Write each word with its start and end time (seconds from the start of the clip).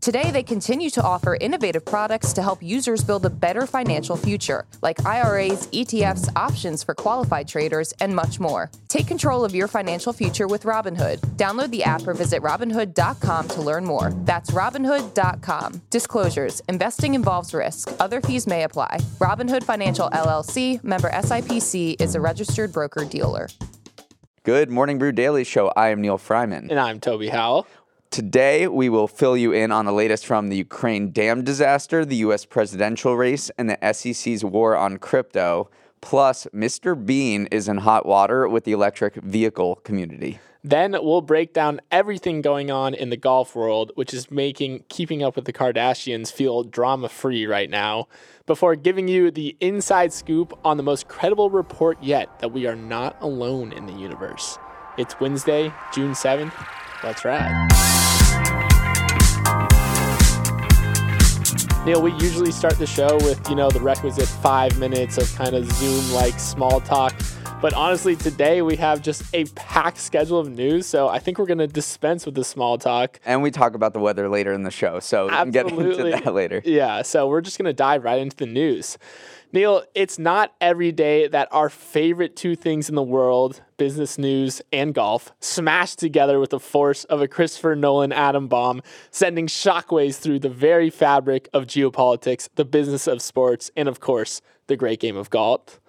Today, 0.00 0.30
they 0.30 0.44
continue 0.44 0.90
to 0.90 1.02
offer 1.02 1.36
innovative 1.40 1.84
products 1.84 2.32
to 2.34 2.42
help 2.42 2.62
users 2.62 3.02
build 3.02 3.26
a 3.26 3.30
better 3.30 3.66
financial 3.66 4.16
future, 4.16 4.64
like 4.80 5.04
IRAs, 5.04 5.66
ETFs, 5.68 6.28
options 6.36 6.84
for 6.84 6.94
qualified 6.94 7.48
traders, 7.48 7.92
and 8.00 8.14
much 8.14 8.38
more. 8.38 8.70
Take 8.88 9.08
control 9.08 9.44
of 9.44 9.56
your 9.56 9.66
financial 9.66 10.12
future 10.12 10.46
with 10.46 10.62
Robinhood. 10.62 11.18
Download 11.36 11.70
the 11.70 11.82
app 11.82 12.06
or 12.06 12.14
visit 12.14 12.42
Robinhood.com 12.42 13.48
to 13.48 13.60
learn 13.60 13.84
more. 13.84 14.12
That's 14.24 14.52
Robinhood.com. 14.52 15.82
Disclosures 15.90 16.62
Investing 16.68 17.14
involves 17.14 17.52
risk. 17.52 17.90
Other 17.98 18.20
fees 18.20 18.46
may 18.46 18.62
apply. 18.62 18.98
Robinhood 19.18 19.64
Financial 19.64 20.08
LLC, 20.10 20.82
member 20.84 21.10
SIPC, 21.10 22.00
is 22.00 22.14
a 22.14 22.20
registered 22.20 22.72
broker 22.72 23.04
dealer. 23.04 23.48
Good 24.44 24.70
Morning 24.70 24.96
Brew 24.98 25.12
Daily 25.12 25.44
Show. 25.44 25.68
I 25.76 25.88
am 25.88 26.00
Neal 26.00 26.16
Freyman. 26.16 26.70
And 26.70 26.80
I'm 26.80 27.00
Toby 27.00 27.28
Howell. 27.28 27.66
Today, 28.10 28.66
we 28.66 28.88
will 28.88 29.06
fill 29.06 29.36
you 29.36 29.52
in 29.52 29.70
on 29.70 29.84
the 29.84 29.92
latest 29.92 30.24
from 30.24 30.48
the 30.48 30.56
Ukraine 30.56 31.10
dam 31.10 31.44
disaster, 31.44 32.06
the 32.06 32.16
U.S. 32.16 32.46
presidential 32.46 33.16
race, 33.16 33.50
and 33.58 33.68
the 33.68 33.92
SEC's 33.92 34.42
war 34.42 34.74
on 34.76 34.96
crypto. 34.96 35.68
Plus, 36.00 36.46
Mr. 36.54 36.94
Bean 36.96 37.46
is 37.50 37.68
in 37.68 37.78
hot 37.78 38.06
water 38.06 38.48
with 38.48 38.64
the 38.64 38.72
electric 38.72 39.16
vehicle 39.16 39.76
community. 39.76 40.38
Then 40.64 40.92
we'll 40.92 41.20
break 41.20 41.52
down 41.52 41.80
everything 41.90 42.40
going 42.40 42.70
on 42.70 42.94
in 42.94 43.10
the 43.10 43.16
golf 43.16 43.54
world, 43.54 43.92
which 43.94 44.14
is 44.14 44.30
making 44.30 44.84
keeping 44.88 45.22
up 45.22 45.36
with 45.36 45.44
the 45.44 45.52
Kardashians 45.52 46.32
feel 46.32 46.64
drama 46.64 47.08
free 47.08 47.46
right 47.46 47.70
now, 47.70 48.08
before 48.46 48.74
giving 48.74 49.06
you 49.06 49.30
the 49.30 49.56
inside 49.60 50.12
scoop 50.12 50.58
on 50.64 50.78
the 50.78 50.82
most 50.82 51.08
credible 51.08 51.50
report 51.50 52.02
yet 52.02 52.38
that 52.40 52.52
we 52.52 52.66
are 52.66 52.76
not 52.76 53.16
alone 53.20 53.72
in 53.72 53.86
the 53.86 53.92
universe. 53.92 54.58
It's 54.96 55.20
Wednesday, 55.20 55.72
June 55.92 56.12
7th. 56.12 56.54
Let's 57.04 57.24
ride. 57.24 57.97
Neal, 61.88 62.02
we 62.02 62.12
usually 62.16 62.52
start 62.52 62.78
the 62.78 62.86
show 62.86 63.16
with, 63.22 63.48
you 63.48 63.56
know, 63.56 63.70
the 63.70 63.80
requisite 63.80 64.28
five 64.28 64.78
minutes 64.78 65.16
of 65.16 65.34
kind 65.36 65.56
of 65.56 65.64
Zoom 65.72 66.12
like 66.12 66.38
small 66.38 66.82
talk. 66.82 67.18
But 67.62 67.72
honestly, 67.72 68.14
today 68.14 68.60
we 68.60 68.76
have 68.76 69.00
just 69.00 69.22
a 69.34 69.46
packed 69.54 69.96
schedule 69.96 70.38
of 70.38 70.50
news. 70.50 70.84
So 70.84 71.08
I 71.08 71.18
think 71.18 71.38
we're 71.38 71.46
going 71.46 71.56
to 71.56 71.66
dispense 71.66 72.26
with 72.26 72.34
the 72.34 72.44
small 72.44 72.76
talk. 72.76 73.18
And 73.24 73.42
we 73.42 73.50
talk 73.50 73.72
about 73.72 73.94
the 73.94 74.00
weather 74.00 74.28
later 74.28 74.52
in 74.52 74.64
the 74.64 74.70
show. 74.70 75.00
So 75.00 75.28
we 75.28 75.30
can 75.30 75.50
get 75.50 75.70
into 75.70 76.10
that 76.10 76.34
later. 76.34 76.60
Yeah. 76.62 77.00
So 77.00 77.26
we're 77.26 77.40
just 77.40 77.56
going 77.56 77.64
to 77.64 77.72
dive 77.72 78.04
right 78.04 78.20
into 78.20 78.36
the 78.36 78.44
news. 78.44 78.98
Neal, 79.50 79.82
it's 79.94 80.18
not 80.18 80.54
every 80.60 80.92
day 80.92 81.26
that 81.26 81.48
our 81.50 81.70
favorite 81.70 82.36
two 82.36 82.54
things 82.54 82.90
in 82.90 82.94
the 82.94 83.02
world, 83.02 83.62
business 83.78 84.18
news 84.18 84.60
and 84.74 84.94
golf, 84.94 85.32
smash 85.40 85.94
together 85.94 86.38
with 86.38 86.50
the 86.50 86.60
force 86.60 87.04
of 87.04 87.22
a 87.22 87.28
Christopher 87.28 87.74
Nolan 87.74 88.12
atom 88.12 88.48
bomb, 88.48 88.82
sending 89.10 89.46
shockwaves 89.46 90.18
through 90.18 90.40
the 90.40 90.50
very 90.50 90.90
fabric 90.90 91.48
of 91.54 91.64
geopolitics, 91.64 92.50
the 92.56 92.66
business 92.66 93.06
of 93.06 93.22
sports, 93.22 93.70
and 93.74 93.88
of 93.88 94.00
course, 94.00 94.42
the 94.66 94.76
great 94.76 95.00
game 95.00 95.16
of 95.16 95.30
golf. 95.30 95.80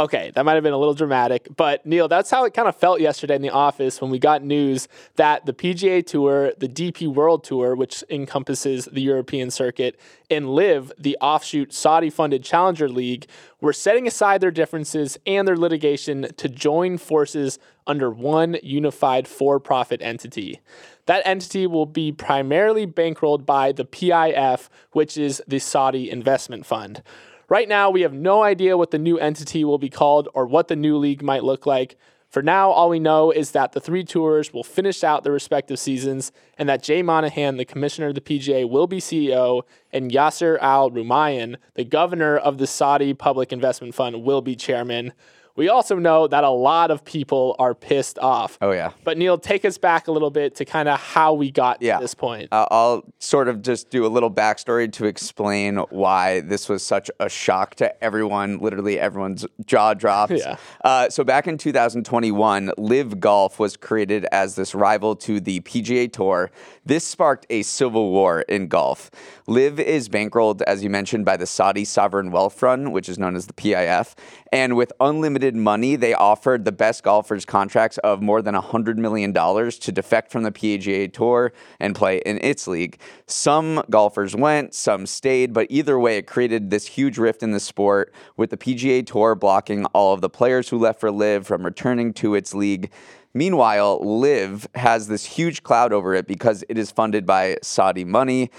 Okay, 0.00 0.32
that 0.34 0.46
might 0.46 0.54
have 0.54 0.62
been 0.62 0.72
a 0.72 0.78
little 0.78 0.94
dramatic, 0.94 1.46
but 1.58 1.84
Neal, 1.84 2.08
that's 2.08 2.30
how 2.30 2.46
it 2.46 2.54
kind 2.54 2.66
of 2.66 2.74
felt 2.74 3.02
yesterday 3.02 3.36
in 3.36 3.42
the 3.42 3.50
office 3.50 4.00
when 4.00 4.10
we 4.10 4.18
got 4.18 4.42
news 4.42 4.88
that 5.16 5.44
the 5.44 5.52
PGA 5.52 6.02
Tour, 6.06 6.54
the 6.56 6.68
DP 6.68 7.06
World 7.06 7.44
Tour, 7.44 7.76
which 7.76 8.02
encompasses 8.08 8.86
the 8.86 9.02
European 9.02 9.50
circuit, 9.50 10.00
and 10.30 10.54
LIV, 10.54 10.90
the 10.98 11.18
offshoot 11.20 11.74
Saudi 11.74 12.08
funded 12.08 12.42
Challenger 12.42 12.88
League, 12.88 13.26
were 13.60 13.74
setting 13.74 14.06
aside 14.06 14.40
their 14.40 14.50
differences 14.50 15.18
and 15.26 15.46
their 15.46 15.58
litigation 15.58 16.28
to 16.38 16.48
join 16.48 16.96
forces 16.96 17.58
under 17.86 18.10
one 18.10 18.56
unified 18.62 19.28
for 19.28 19.60
profit 19.60 20.00
entity. 20.00 20.60
That 21.04 21.26
entity 21.26 21.66
will 21.66 21.84
be 21.84 22.10
primarily 22.10 22.86
bankrolled 22.86 23.44
by 23.44 23.72
the 23.72 23.84
PIF, 23.84 24.70
which 24.92 25.18
is 25.18 25.42
the 25.46 25.58
Saudi 25.58 26.10
Investment 26.10 26.64
Fund. 26.64 27.02
Right 27.50 27.68
now, 27.68 27.90
we 27.90 28.02
have 28.02 28.12
no 28.12 28.44
idea 28.44 28.78
what 28.78 28.92
the 28.92 28.98
new 28.98 29.18
entity 29.18 29.64
will 29.64 29.76
be 29.76 29.88
called 29.88 30.28
or 30.34 30.46
what 30.46 30.68
the 30.68 30.76
new 30.76 30.96
league 30.96 31.20
might 31.20 31.42
look 31.42 31.66
like. 31.66 31.96
For 32.28 32.42
now, 32.42 32.70
all 32.70 32.88
we 32.88 33.00
know 33.00 33.32
is 33.32 33.50
that 33.50 33.72
the 33.72 33.80
three 33.80 34.04
tours 34.04 34.52
will 34.52 34.62
finish 34.62 35.02
out 35.02 35.24
their 35.24 35.32
respective 35.32 35.80
seasons 35.80 36.30
and 36.56 36.68
that 36.68 36.80
Jay 36.80 37.02
Monahan, 37.02 37.56
the 37.56 37.64
commissioner 37.64 38.06
of 38.06 38.14
the 38.14 38.20
PGA, 38.20 38.70
will 38.70 38.86
be 38.86 39.00
CEO 39.00 39.62
and 39.92 40.12
Yasser 40.12 40.60
Al 40.60 40.92
Rumayyan, 40.92 41.56
the 41.74 41.82
governor 41.82 42.36
of 42.36 42.58
the 42.58 42.68
Saudi 42.68 43.14
Public 43.14 43.52
Investment 43.52 43.96
Fund, 43.96 44.22
will 44.22 44.42
be 44.42 44.54
chairman. 44.54 45.12
We 45.60 45.68
also 45.68 45.98
know 45.98 46.26
that 46.26 46.42
a 46.42 46.48
lot 46.48 46.90
of 46.90 47.04
people 47.04 47.54
are 47.58 47.74
pissed 47.74 48.18
off. 48.18 48.56
Oh, 48.62 48.70
yeah. 48.70 48.92
But 49.04 49.18
Neal, 49.18 49.36
take 49.36 49.66
us 49.66 49.76
back 49.76 50.08
a 50.08 50.10
little 50.10 50.30
bit 50.30 50.54
to 50.54 50.64
kind 50.64 50.88
of 50.88 50.98
how 50.98 51.34
we 51.34 51.50
got 51.50 51.82
yeah. 51.82 51.96
to 51.96 52.00
this 52.00 52.14
point. 52.14 52.48
Uh, 52.50 52.64
I'll 52.70 53.04
sort 53.18 53.46
of 53.46 53.60
just 53.60 53.90
do 53.90 54.06
a 54.06 54.08
little 54.08 54.30
backstory 54.30 54.90
to 54.94 55.04
explain 55.04 55.76
why 55.90 56.40
this 56.40 56.70
was 56.70 56.82
such 56.82 57.10
a 57.20 57.28
shock 57.28 57.74
to 57.74 58.02
everyone. 58.02 58.56
Literally, 58.60 58.98
everyone's 58.98 59.44
jaw 59.66 59.92
dropped. 59.92 60.32
Yeah. 60.40 60.56
Uh, 60.82 61.10
so, 61.10 61.24
back 61.24 61.46
in 61.46 61.58
2021, 61.58 62.72
LIV 62.78 63.20
Golf 63.20 63.58
was 63.58 63.76
created 63.76 64.24
as 64.32 64.54
this 64.54 64.74
rival 64.74 65.14
to 65.16 65.40
the 65.40 65.60
PGA 65.60 66.10
Tour. 66.10 66.50
This 66.86 67.04
sparked 67.04 67.46
a 67.50 67.60
civil 67.62 68.10
war 68.10 68.40
in 68.42 68.68
golf. 68.68 69.10
LIV 69.46 69.80
is 69.80 70.08
bankrolled, 70.08 70.62
as 70.62 70.82
you 70.82 70.88
mentioned, 70.88 71.24
by 71.26 71.36
the 71.36 71.46
Saudi 71.46 71.84
Sovereign 71.84 72.30
Wealth 72.30 72.54
Fund, 72.54 72.92
which 72.92 73.08
is 73.08 73.18
known 73.18 73.36
as 73.36 73.46
the 73.46 73.52
PIF. 73.52 74.14
And 74.52 74.76
with 74.76 74.92
unlimited 74.98 75.54
money, 75.54 75.94
they 75.94 76.12
offered 76.12 76.64
the 76.64 76.72
best 76.72 77.04
golfers 77.04 77.44
contracts 77.44 77.98
of 77.98 78.20
more 78.20 78.42
than 78.42 78.54
$100 78.56 78.96
million 78.96 79.32
to 79.32 79.92
defect 79.92 80.32
from 80.32 80.42
the 80.42 80.50
PGA 80.50 81.12
Tour 81.12 81.52
and 81.78 81.94
play 81.94 82.18
in 82.26 82.38
its 82.42 82.66
league. 82.66 82.98
Some 83.26 83.82
golfers 83.90 84.34
went, 84.34 84.74
some 84.74 85.06
stayed, 85.06 85.52
but 85.52 85.68
either 85.70 86.00
way, 86.00 86.16
it 86.16 86.26
created 86.26 86.70
this 86.70 86.86
huge 86.86 87.16
rift 87.16 87.44
in 87.44 87.52
the 87.52 87.60
sport 87.60 88.12
with 88.36 88.50
the 88.50 88.56
PGA 88.56 89.06
Tour 89.06 89.36
blocking 89.36 89.84
all 89.86 90.12
of 90.14 90.20
the 90.20 90.30
players 90.30 90.68
who 90.68 90.78
left 90.78 90.98
for 90.98 91.12
LIV 91.12 91.46
from 91.46 91.64
returning 91.64 92.12
to 92.14 92.34
its 92.34 92.52
league. 92.52 92.90
Meanwhile, 93.32 94.00
LIV 94.02 94.66
has 94.74 95.06
this 95.06 95.24
huge 95.24 95.62
cloud 95.62 95.92
over 95.92 96.14
it 96.14 96.26
because 96.26 96.64
it 96.68 96.76
is 96.76 96.90
funded 96.90 97.24
by 97.24 97.58
Saudi 97.62 98.04
money 98.04 98.50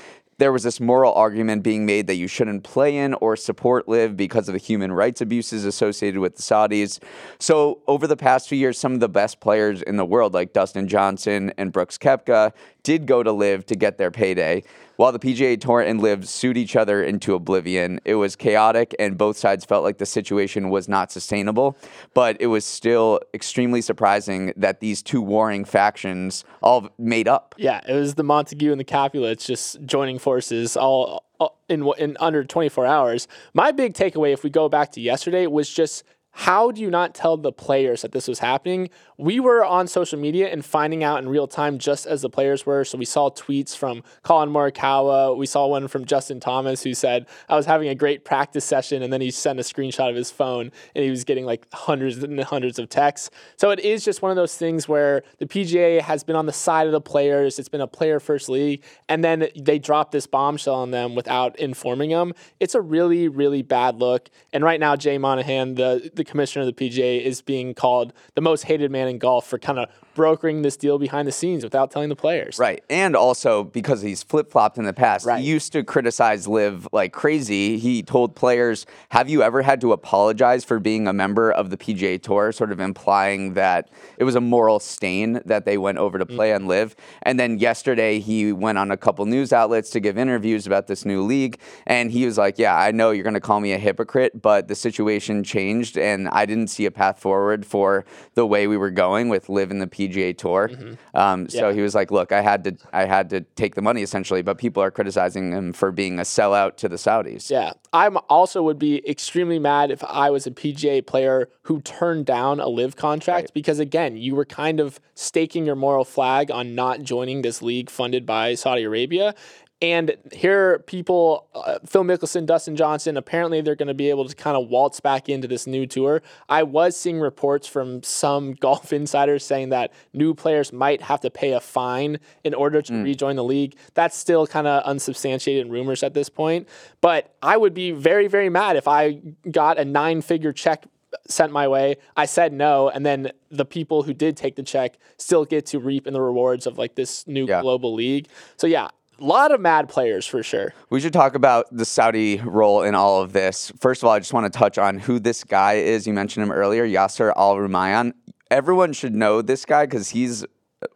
there 0.42 0.52
was 0.52 0.64
this 0.64 0.80
moral 0.80 1.14
argument 1.14 1.62
being 1.62 1.86
made 1.86 2.08
that 2.08 2.16
you 2.16 2.28
shouldn't 2.28 2.64
play 2.64 2.98
in 2.98 3.14
or 3.16 3.36
support 3.36 3.88
LIV 3.88 4.18
because 4.18 4.50
of 4.50 4.54
the 4.54 4.60
human 4.60 4.92
rights 4.92 5.22
abuses 5.22 5.66
associated 5.66 6.20
with 6.20 6.36
the 6.36 6.42
Saudis. 6.42 6.98
So, 7.38 7.78
over 7.86 8.08
the 8.08 8.18
past 8.18 8.50
few 8.50 8.58
years, 8.58 8.80
some 8.80 8.96
of 8.96 9.02
the 9.02 9.08
best 9.08 9.40
players 9.40 9.84
in 9.84 9.98
the 9.98 10.06
world, 10.06 10.34
like 10.34 10.52
Dustin 10.52 10.88
Johnson 10.88 11.54
and 11.60 11.72
Brooks 11.72 12.00
Koepka, 12.00 12.54
did 12.82 13.06
go 13.06 13.22
to 13.22 13.32
LIV 13.32 13.68
to 13.68 13.76
get 13.76 14.00
their 14.00 14.10
payday. 14.10 14.64
While 15.02 15.12
the 15.12 15.18
PGA 15.18 15.60
Tour 15.60 15.82
and 15.82 16.00
LIV 16.00 16.30
sued 16.30 16.58
each 16.58 16.76
other 16.76 17.04
into 17.04 17.34
oblivion, 17.34 18.00
it 18.06 18.14
was 18.14 18.36
chaotic 18.36 18.94
and 19.00 19.18
both 19.18 19.36
sides 19.36 19.66
felt 19.66 19.84
like 19.84 19.98
the 19.98 20.06
situation 20.06 20.70
was 20.70 20.88
not 20.88 21.12
sustainable. 21.12 21.76
But 22.14 22.38
it 22.40 22.46
was 22.46 22.66
still 22.66 23.20
extremely 23.34 23.82
surprising 23.82 24.54
that 24.56 24.80
these 24.80 25.02
two 25.02 25.20
warring 25.20 25.66
factions 25.66 26.46
all 26.62 26.88
made 27.00 27.28
up. 27.28 27.56
Yeah, 27.58 27.82
it 27.90 27.96
was 27.96 28.14
the 28.14 28.24
Montague 28.24 28.70
and 28.70 28.80
the 28.80 28.84
Capulets 28.84 29.48
just 29.48 29.84
joining 29.88 30.20
forces 30.20 30.78
all 30.78 31.26
in 31.68 31.92
in 31.98 32.16
under 32.20 32.44
24 32.44 32.86
hours. 32.86 33.28
My 33.56 33.72
big 33.72 33.96
takeaway, 33.96 34.34
if 34.34 34.44
we 34.44 34.52
go 34.52 34.70
back 34.70 34.92
to 34.92 35.02
yesterday, 35.02 35.48
was 35.48 35.68
just 35.68 36.04
how 36.34 36.72
do 36.72 36.82
you 36.82 36.90
not 36.90 37.14
tell 37.14 37.36
the 37.36 37.52
players 37.52 38.02
that 38.04 38.14
this 38.14 38.28
was 38.28 38.40
happening? 38.40 38.90
We 39.18 39.40
were 39.40 39.64
on 39.66 39.88
social 39.88 40.18
media 40.18 40.48
and 40.48 40.64
finding 40.64 41.04
out 41.04 41.22
in 41.22 41.30
real 41.30 41.48
time 41.48 41.78
just 41.78 42.06
as 42.08 42.22
the 42.22 42.30
players 42.30 42.66
were. 42.66 42.86
So 42.86 42.98
we 42.98 43.06
saw 43.06 43.30
tweets 43.30 43.76
from 43.76 44.02
Collin 44.24 44.50
Morikawa. 44.50 45.38
We 45.38 45.46
saw 45.46 45.68
one 45.68 45.88
from 45.90 46.06
Justin 46.06 46.40
Thomas 46.40 46.84
who 46.84 46.94
said, 46.94 47.28
I 47.50 47.56
was 47.56 47.66
having 47.66 47.90
a 47.90 47.96
great 47.96 48.24
practice 48.24 48.64
session. 48.64 49.04
And 49.04 49.12
then 49.12 49.20
he 49.20 49.30
sent 49.30 49.60
a 49.60 49.64
screenshot 49.64 50.10
of 50.10 50.16
his 50.16 50.32
phone 50.32 50.72
and 50.96 51.04
he 51.04 51.10
was 51.10 51.26
getting 51.26 51.46
like 51.46 51.68
hundreds 51.74 52.24
and 52.24 52.40
hundreds 52.40 52.80
of 52.80 52.88
texts. 52.88 53.30
So 53.58 53.70
it 53.70 53.80
is 53.82 54.04
just 54.04 54.22
one 54.22 54.32
of 54.32 54.38
those 54.38 54.56
things 54.56 54.88
where 54.88 55.24
the 55.40 55.46
PGA 55.46 56.02
has 56.02 56.24
been 56.24 56.38
on 56.38 56.46
the 56.46 56.54
side 56.54 56.88
of 56.88 56.94
the 56.94 57.02
players. 57.02 57.60
It's 57.60 57.70
been 57.70 57.82
a 57.82 57.88
player 57.88 58.20
first 58.20 58.48
league. 58.48 58.84
And 59.10 59.24
then 59.24 59.50
they 59.60 59.80
drop 59.80 60.12
this 60.12 60.28
bombshell 60.28 60.76
on 60.76 60.92
them 60.92 61.14
without 61.14 61.60
informing 61.60 62.12
them. 62.12 62.34
It's 62.62 62.74
a 62.74 62.82
really, 62.82 63.28
really 63.28 63.62
bad 63.62 64.00
look. 64.00 64.30
And 64.54 64.64
right 64.64 64.80
now, 64.80 64.96
Jay 64.96 65.18
Monahan, 65.18 65.76
the, 65.76 66.10
the 66.14 66.21
the 66.22 66.32
commissioner 66.32 66.68
of 66.68 66.76
the 66.76 66.90
PGA 66.90 67.22
is 67.22 67.42
being 67.42 67.74
called 67.74 68.14
the 68.36 68.42
most 68.42 68.64
hated 68.64 68.92
man 68.92 69.08
in 69.08 69.18
golf 69.18 69.48
for 69.48 69.58
kind 69.58 69.80
of 69.80 69.90
brokering 70.14 70.62
this 70.62 70.78
deal 70.78 70.98
behind 70.98 71.28
the 71.28 71.32
scenes 71.32 71.64
without 71.64 71.92
telling 71.92 72.10
the 72.10 72.16
players. 72.16 72.60
Right. 72.60 72.84
And 72.90 73.16
also 73.16 73.64
because 73.64 74.02
he's 74.02 74.24
flip 74.24 74.52
flopped 74.52 74.78
in 74.78 74.86
the 74.86 74.94
past. 74.94 75.26
Right. 75.26 75.42
He 75.42 75.48
used 75.48 75.72
to 75.74 75.84
criticize 75.84 76.48
LIV 76.48 76.88
like 76.92 77.14
crazy. 77.14 77.78
He 77.78 78.04
told 78.04 78.36
players, 78.36 78.86
Have 79.10 79.30
you 79.30 79.44
ever 79.44 79.62
had 79.62 79.82
to 79.82 79.94
apologize 79.94 80.64
for 80.64 80.80
being 80.80 81.08
a 81.08 81.14
member 81.14 81.52
of 81.52 81.70
the 81.70 81.78
PGA 81.78 82.22
Tour? 82.22 82.52
Sort 82.52 82.72
of 82.72 82.80
implying 82.80 83.54
that 83.54 83.90
it 84.18 84.24
was 84.24 84.36
a 84.36 84.42
moral 84.42 84.80
stain 84.80 85.42
that 85.46 85.66
they 85.66 85.78
went 85.78 85.98
over 85.98 86.18
to 86.18 86.26
play 86.26 86.52
mm-hmm. 86.52 86.64
on 86.64 86.68
LIV. 86.68 86.96
And 87.24 87.40
then 87.40 87.58
yesterday 87.58 88.20
he 88.20 88.52
went 88.52 88.78
on 88.78 88.92
a 88.92 88.98
couple 88.98 89.26
news 89.26 89.54
outlets 89.54 89.90
to 89.92 90.00
give 90.00 90.18
interviews 90.18 90.68
about 90.68 90.88
this 90.88 91.06
new 91.06 91.22
league. 91.24 91.60
And 91.88 92.12
he 92.12 92.26
was 92.26 92.38
like, 92.38 92.60
Yeah, 92.60 92.76
I 92.76 92.92
know 92.92 93.12
you're 93.12 93.24
going 93.24 93.34
to 93.34 93.40
call 93.40 93.60
me 93.60 93.74
a 93.74 93.78
hypocrite, 93.78 94.42
but 94.42 94.68
the 94.68 94.76
situation 94.76 95.44
changed 95.44 95.98
and 95.98 96.28
I 96.30 96.46
didn't 96.46 96.68
see 96.68 96.86
a 96.86 96.92
path 96.92 97.20
forward 97.20 97.66
for 97.66 98.06
the 98.36 98.46
way 98.46 98.68
we 98.68 98.78
were 98.78 98.92
going 98.92 99.30
with 99.30 99.50
LIV 99.50 99.72
in 99.72 99.80
the 99.80 99.88
PGA 99.88 100.01
Tour. 100.38 100.70
Um, 101.14 101.50
so 101.50 101.68
Yeah. 101.70 101.74
he 101.74 101.82
was 101.82 101.94
like, 101.96 102.12
"Look, 102.12 102.32
I 102.32 102.42
had 102.42 102.64
to, 102.64 102.76
I 102.94 103.06
had 103.06 103.30
to 103.32 103.42
take 103.56 103.76
the 103.76 103.82
money 103.82 104.02
essentially." 104.02 104.42
But 104.42 104.58
people 104.58 104.82
are 104.84 104.92
criticizing 104.92 105.52
him 105.52 105.74
for 105.74 105.92
being 105.92 106.20
a 106.20 106.24
sellout 106.24 106.78
to 106.78 106.90
the 106.90 106.96
Saudis. 106.98 107.50
Yeah. 107.50 107.74
I'm 107.94 108.18
also 108.30 108.64
would 108.64 108.80
be 108.80 109.08
extremely 109.10 109.60
mad 109.60 109.92
if 109.92 110.04
I 110.06 110.30
was 110.30 110.48
a 110.48 110.52
PGA 110.52 111.02
player 111.06 111.50
who 111.64 111.82
turned 111.82 112.26
down 112.26 112.60
a 112.60 112.68
LIV 112.68 112.96
contract 112.96 113.54
because 113.54 113.80
again, 113.80 114.16
you 114.18 114.36
were 114.36 114.46
kind 114.46 114.80
of 114.80 115.00
staking 115.14 115.66
your 115.66 115.76
moral 115.76 116.06
flag 116.06 116.50
on 116.52 116.74
not 116.76 117.02
joining 117.04 117.42
this 117.42 117.62
league 117.62 117.90
funded 117.90 118.26
by 118.26 118.56
Saudi 118.56 118.84
Arabia. 118.84 119.36
And 119.82 120.16
here, 120.32 120.78
people, 120.86 121.48
uh, 121.56 121.80
Phil 121.88 122.04
Mickelson, 122.04 122.46
Dustin 122.46 122.76
Johnson, 122.76 123.18
apparently 123.18 123.62
they're 123.62 123.76
going 123.76 123.88
to 123.88 123.96
be 123.96 124.12
able 124.12 124.28
to 124.28 124.36
kind 124.36 124.56
of 124.56 124.68
waltz 124.70 125.00
back 125.00 125.28
into 125.28 125.48
this 125.48 125.66
new 125.66 125.88
tour. 125.88 126.22
I 126.48 126.62
was 126.62 126.96
seeing 126.96 127.20
reports 127.20 127.66
from 127.68 128.04
some 128.04 128.54
golf 128.60 128.94
insiders 128.94 129.44
saying 129.44 129.70
that 129.70 129.92
new 130.14 130.36
players 130.36 130.72
might 130.72 131.02
have 131.02 131.20
to 131.22 131.32
pay 131.32 131.54
a 131.54 131.60
fine 131.60 132.20
in 132.44 132.54
order 132.54 132.84
to 132.84 132.94
rejoin 133.04 133.38
the 133.38 133.44
league. 133.44 133.76
That's 133.96 134.16
still 134.16 134.46
kind 134.46 134.68
of 134.68 134.84
unsubstantiated 134.84 135.72
rumors 135.72 136.04
at 136.04 136.14
this 136.14 136.30
point. 136.30 136.68
But 137.02 137.34
I 137.42 137.58
would 137.58 137.74
be 137.74 137.90
very, 137.92 138.28
very 138.28 138.50
mad 138.50 138.76
if 138.76 138.88
I 138.88 139.20
got 139.50 139.80
a 139.80 139.86
nine 139.86 140.22
figure 140.22 140.54
check 140.54 140.86
sent 141.28 141.52
my 141.52 141.68
way. 141.68 141.98
I 142.16 142.26
said 142.26 142.54
no, 142.54 142.88
and 142.90 143.06
then 143.06 143.32
the 143.50 143.66
people 143.66 144.04
who 144.04 144.14
did 144.14 144.38
take 144.38 144.56
the 144.56 144.64
check 144.64 144.98
still 145.18 145.44
get 145.44 145.66
to 145.68 145.80
reap 145.80 146.06
in 146.08 146.14
the 146.14 146.22
rewards 146.22 146.68
of 146.68 146.78
like 146.78 146.96
this 146.96 147.28
new 147.28 147.48
Yeah. 147.48 147.62
global 147.62 147.94
league. 147.94 148.28
So 148.58 148.68
yeah, 148.68 148.88
lot 149.26 149.52
of 149.52 149.62
mad 149.62 149.90
players 149.90 150.26
for 150.26 150.44
sure. 150.44 150.74
We 150.90 151.00
should 151.00 151.14
talk 151.14 151.36
about 151.36 151.66
the 151.72 151.86
Saudi 151.86 152.38
role 152.38 152.84
in 152.84 152.96
all 152.96 153.22
of 153.22 153.34
this. 153.34 153.72
First 153.80 154.02
of 154.04 154.08
all, 154.08 154.14
I 154.14 154.20
just 154.20 154.34
want 154.34 154.52
to 154.52 154.58
touch 154.58 154.78
on 154.78 155.00
who 155.00 155.20
this 155.20 155.44
guy 155.44 155.74
is. 155.74 156.08
You 156.08 156.14
mentioned 156.14 156.44
him 156.44 156.52
earlier, 156.52 156.86
Yasser 156.86 157.32
Al 157.36 157.56
Rumayyan. 157.56 158.14
Everyone 158.50 158.94
should 158.94 159.16
know 159.16 159.42
this 159.42 159.66
guy 159.66 159.86
because 159.86 160.10
he's 160.10 160.46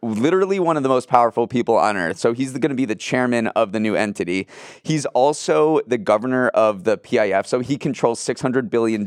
literally 0.02 0.58
one 0.58 0.76
of 0.76 0.82
the 0.82 0.88
most 0.88 1.08
powerful 1.08 1.46
people 1.46 1.76
on 1.76 1.96
earth. 1.96 2.18
So 2.18 2.32
he's 2.32 2.52
going 2.52 2.70
to 2.70 2.76
be 2.76 2.84
the 2.84 2.94
chairman 2.94 3.48
of 3.48 3.72
the 3.72 3.80
new 3.80 3.94
entity. 3.94 4.46
He's 4.82 5.06
also 5.06 5.80
the 5.86 5.98
governor 5.98 6.48
of 6.48 6.84
the 6.84 6.98
PIF. 6.98 7.46
So 7.46 7.60
he 7.60 7.76
controls 7.76 8.20
$600 8.20 8.70
billion 8.70 9.06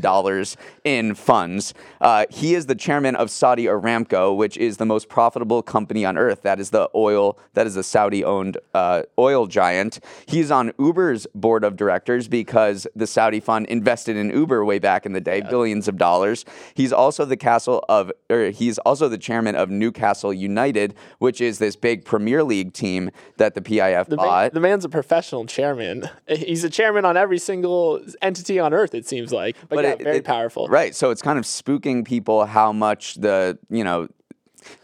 in 0.84 1.14
funds. 1.14 1.74
Uh, 2.00 2.26
he 2.30 2.54
is 2.54 2.66
the 2.66 2.74
chairman 2.74 3.16
of 3.16 3.30
Saudi 3.30 3.66
Aramco, 3.66 4.36
which 4.36 4.56
is 4.56 4.76
the 4.76 4.86
most 4.86 5.08
profitable 5.08 5.62
company 5.62 6.04
on 6.04 6.16
earth. 6.16 6.42
That 6.42 6.60
is 6.60 6.70
the 6.70 6.88
oil, 6.94 7.38
that 7.54 7.66
is 7.66 7.76
a 7.76 7.82
Saudi 7.82 8.24
owned 8.24 8.58
uh, 8.74 9.02
oil 9.18 9.46
giant. 9.46 10.00
He's 10.26 10.50
on 10.50 10.72
Uber's 10.78 11.26
board 11.34 11.64
of 11.64 11.76
directors 11.76 12.28
because 12.28 12.86
the 12.94 13.06
Saudi 13.06 13.40
fund 13.40 13.66
invested 13.66 14.16
in 14.16 14.30
Uber 14.30 14.64
way 14.64 14.78
back 14.78 15.06
in 15.06 15.12
the 15.12 15.20
day, 15.20 15.40
billions 15.40 15.88
of 15.88 15.96
dollars. 15.96 16.44
He's 16.74 16.92
also 16.92 17.24
the 17.24 17.36
castle 17.36 17.84
of, 17.88 18.10
or 18.28 18.50
he's 18.50 18.78
also 18.78 19.08
the 19.08 19.18
chairman 19.18 19.54
of 19.54 19.70
Newcastle 19.70 20.32
United, 20.32 20.69
which 21.18 21.40
is 21.40 21.58
this 21.58 21.76
big 21.76 22.04
Premier 22.04 22.42
League 22.44 22.72
team 22.72 23.10
that 23.38 23.54
the 23.54 23.60
PIF 23.60 24.06
The, 24.06 24.16
man, 24.16 24.26
bought. 24.26 24.52
the 24.54 24.60
man's 24.60 24.84
a 24.84 24.88
professional 24.88 25.46
chairman. 25.46 26.08
He's 26.28 26.64
a 26.64 26.70
chairman 26.70 27.04
on 27.04 27.16
every 27.16 27.38
single 27.38 28.00
entity 28.22 28.58
on 28.58 28.72
earth. 28.74 28.94
It 28.94 29.06
seems 29.06 29.32
like, 29.32 29.56
but, 29.68 29.84
yeah, 29.84 29.90
it- 29.92 30.02
very 30.02 30.16
it- 30.18 30.24
powerful. 30.24 30.68
Right. 30.68 30.94
So 30.94 31.10
it's 31.10 31.22
kind 31.22 31.38
of 31.38 31.44
spooking 31.44 32.04
people 32.04 32.46
how 32.46 32.72
much 32.72 33.14
the, 33.16 33.58
you 33.68 33.84
know, 33.84 34.08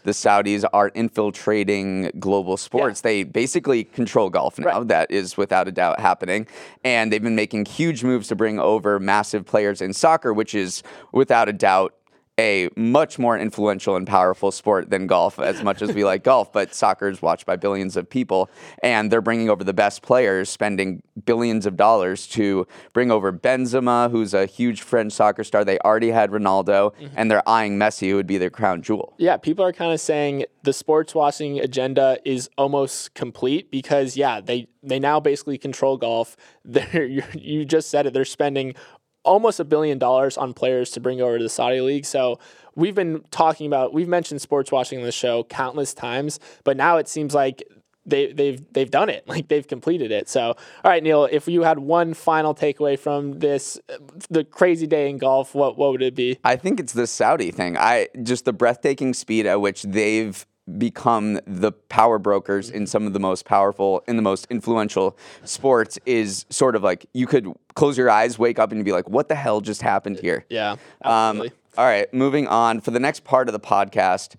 the 0.03 0.11
Saudis 0.11 0.65
are 0.73 0.87
infiltrating 0.89 2.11
global 2.19 2.57
sports. 2.57 3.01
They 3.01 3.23
basically 3.23 3.83
control 3.83 4.29
golf 4.31 4.57
now. 4.57 4.79
Right. 4.79 4.87
That 4.87 5.11
is 5.11 5.37
without 5.37 5.67
a 5.67 5.71
doubt 5.71 5.99
happening. 5.99 6.47
And 6.83 7.13
they've 7.13 7.21
been 7.21 7.35
making 7.35 7.65
huge 7.65 8.03
moves 8.03 8.27
to 8.29 8.35
bring 8.35 8.59
over 8.59 8.99
massive 8.99 9.45
players 9.45 9.81
in 9.81 9.93
soccer, 9.93 10.33
which 10.33 10.55
is 10.55 10.81
without 11.11 11.47
a 11.47 11.53
doubt 11.53 11.93
a 12.39 12.69
much 12.75 13.17
more 13.17 13.37
influential 13.37 13.95
and 13.95 14.05
powerful 14.05 14.51
sport 14.51 14.89
than 14.89 15.07
golf, 15.07 15.39
as 15.39 15.63
much 15.63 15.81
as 15.81 15.93
we 15.93 16.03
like 16.03 16.23
golf. 16.23 16.53
But 16.53 16.73
soccer 16.73 17.07
is 17.07 17.21
watched 17.21 17.45
by 17.45 17.55
billions 17.55 17.97
of 17.97 18.09
people, 18.09 18.49
and 18.83 19.11
they're 19.11 19.21
bringing 19.21 19.49
over 19.49 19.63
the 19.63 19.73
best 19.73 20.03
players, 20.03 20.49
spending 20.49 21.01
billions 21.25 21.65
of 21.65 21.75
dollars 21.75 22.27
to 22.27 22.67
bring 22.93 23.09
over 23.09 23.33
Benzema, 23.33 24.11
who's 24.11 24.33
a 24.33 24.45
huge 24.45 24.81
French 24.81 25.13
soccer 25.13 25.43
star. 25.43 25.65
They 25.65 25.79
already 25.79 26.11
had 26.11 26.31
Ronaldo, 26.31 26.93
mm-hmm. 26.93 27.07
and 27.15 27.31
they're 27.31 27.47
eyeing 27.47 27.79
Messi, 27.79 28.09
who 28.09 28.15
would 28.15 28.27
be 28.27 28.37
their 28.37 28.51
crown 28.51 28.81
jewel. 28.81 29.15
Yeah, 29.17 29.37
people 29.37 29.65
are 29.65 29.73
kind 29.73 29.91
of 29.91 29.99
saying 29.99 30.45
the 30.63 30.71
sportswashing 30.71 31.63
agenda 31.63 32.19
is 32.23 32.49
almost 32.57 33.13
complete 33.13 33.71
because 33.71 34.15
yeah, 34.15 34.41
they 34.41 34.67
they 34.83 34.99
now 34.99 35.19
basically 35.19 35.57
control 35.57 35.97
golf. 35.97 36.37
They're 36.65 37.05
you 37.05 37.65
just 37.65 37.89
said 37.89 38.05
it. 38.05 38.13
They're 38.13 38.25
spending 38.25 38.75
almost 39.27 39.59
a 39.59 39.65
billion 39.65 39.99
dollars 39.99 40.37
on 40.37 40.53
players 40.53 40.89
to 40.91 40.99
bring 40.99 41.21
over 41.21 41.37
to 41.37 41.43
the 41.43 41.49
Saudi 41.49 41.81
league. 41.81 42.05
So 42.05 42.39
we've 42.75 42.95
been 42.95 43.23
talking 43.29 43.67
about 43.67 43.93
we've 43.93 44.07
mentioned 44.07 44.39
sportswashing 44.39 44.97
on 44.97 45.03
the 45.03 45.11
show 45.11 45.43
countless 45.43 45.93
times, 45.93 46.39
but 46.63 46.77
now 46.77 46.97
it 46.97 47.07
seems 47.07 47.35
like 47.35 47.63
they, 48.05 48.31
they've 48.31 48.63
they've 48.71 48.89
done 48.89 49.09
it 49.09 49.27
like 49.27 49.49
they've 49.49 49.67
completed 49.67 50.11
it 50.11 50.29
so 50.29 50.41
all 50.41 50.55
right 50.85 51.03
neal 51.03 51.27
if 51.29 51.45
you 51.47 51.63
had 51.63 51.77
one 51.77 52.13
final 52.13 52.55
takeaway 52.55 52.97
from 52.97 53.39
this 53.39 53.77
the 54.29 54.45
crazy 54.45 54.87
day 54.87 55.09
in 55.09 55.17
golf 55.17 55.53
what 55.53 55.77
what 55.77 55.91
would 55.91 56.01
it 56.01 56.15
be 56.15 56.39
I 56.45 56.55
think 56.55 56.79
it's 56.79 56.93
the 56.93 57.05
Saudi 57.05 57.51
thing. 57.51 57.77
I 57.77 58.07
just 58.23 58.45
the 58.45 58.53
breathtaking 58.53 59.13
speed 59.13 59.45
at 59.45 59.59
which 59.59 59.83
they've 59.83 60.45
become 60.77 61.39
the 61.45 61.71
power 61.71 62.19
brokers 62.19 62.69
in 62.69 62.85
some 62.85 63.07
of 63.07 63.13
the 63.13 63.19
most 63.19 63.45
powerful 63.45 64.03
in 64.07 64.15
the 64.17 64.21
most 64.21 64.47
influential 64.49 65.17
sports 65.43 65.97
is 66.05 66.45
sort 66.49 66.75
of 66.75 66.83
like 66.83 67.05
you 67.13 67.25
could 67.25 67.53
close 67.75 67.97
your 67.97 68.09
eyes, 68.09 68.37
wake 68.37 68.59
up 68.59 68.71
and 68.71 68.83
be 68.83 68.91
like, 68.91 69.07
what 69.09 69.29
the 69.29 69.35
hell 69.35 69.61
just 69.61 69.81
happened 69.81 70.19
here? 70.19 70.45
yeah 70.49 70.75
Um, 71.03 71.43
all 71.77 71.85
right, 71.85 72.11
moving 72.13 72.47
on. 72.47 72.81
For 72.81 72.91
the 72.91 72.99
next 72.99 73.23
part 73.23 73.47
of 73.47 73.53
the 73.53 73.59
podcast, 73.59 74.35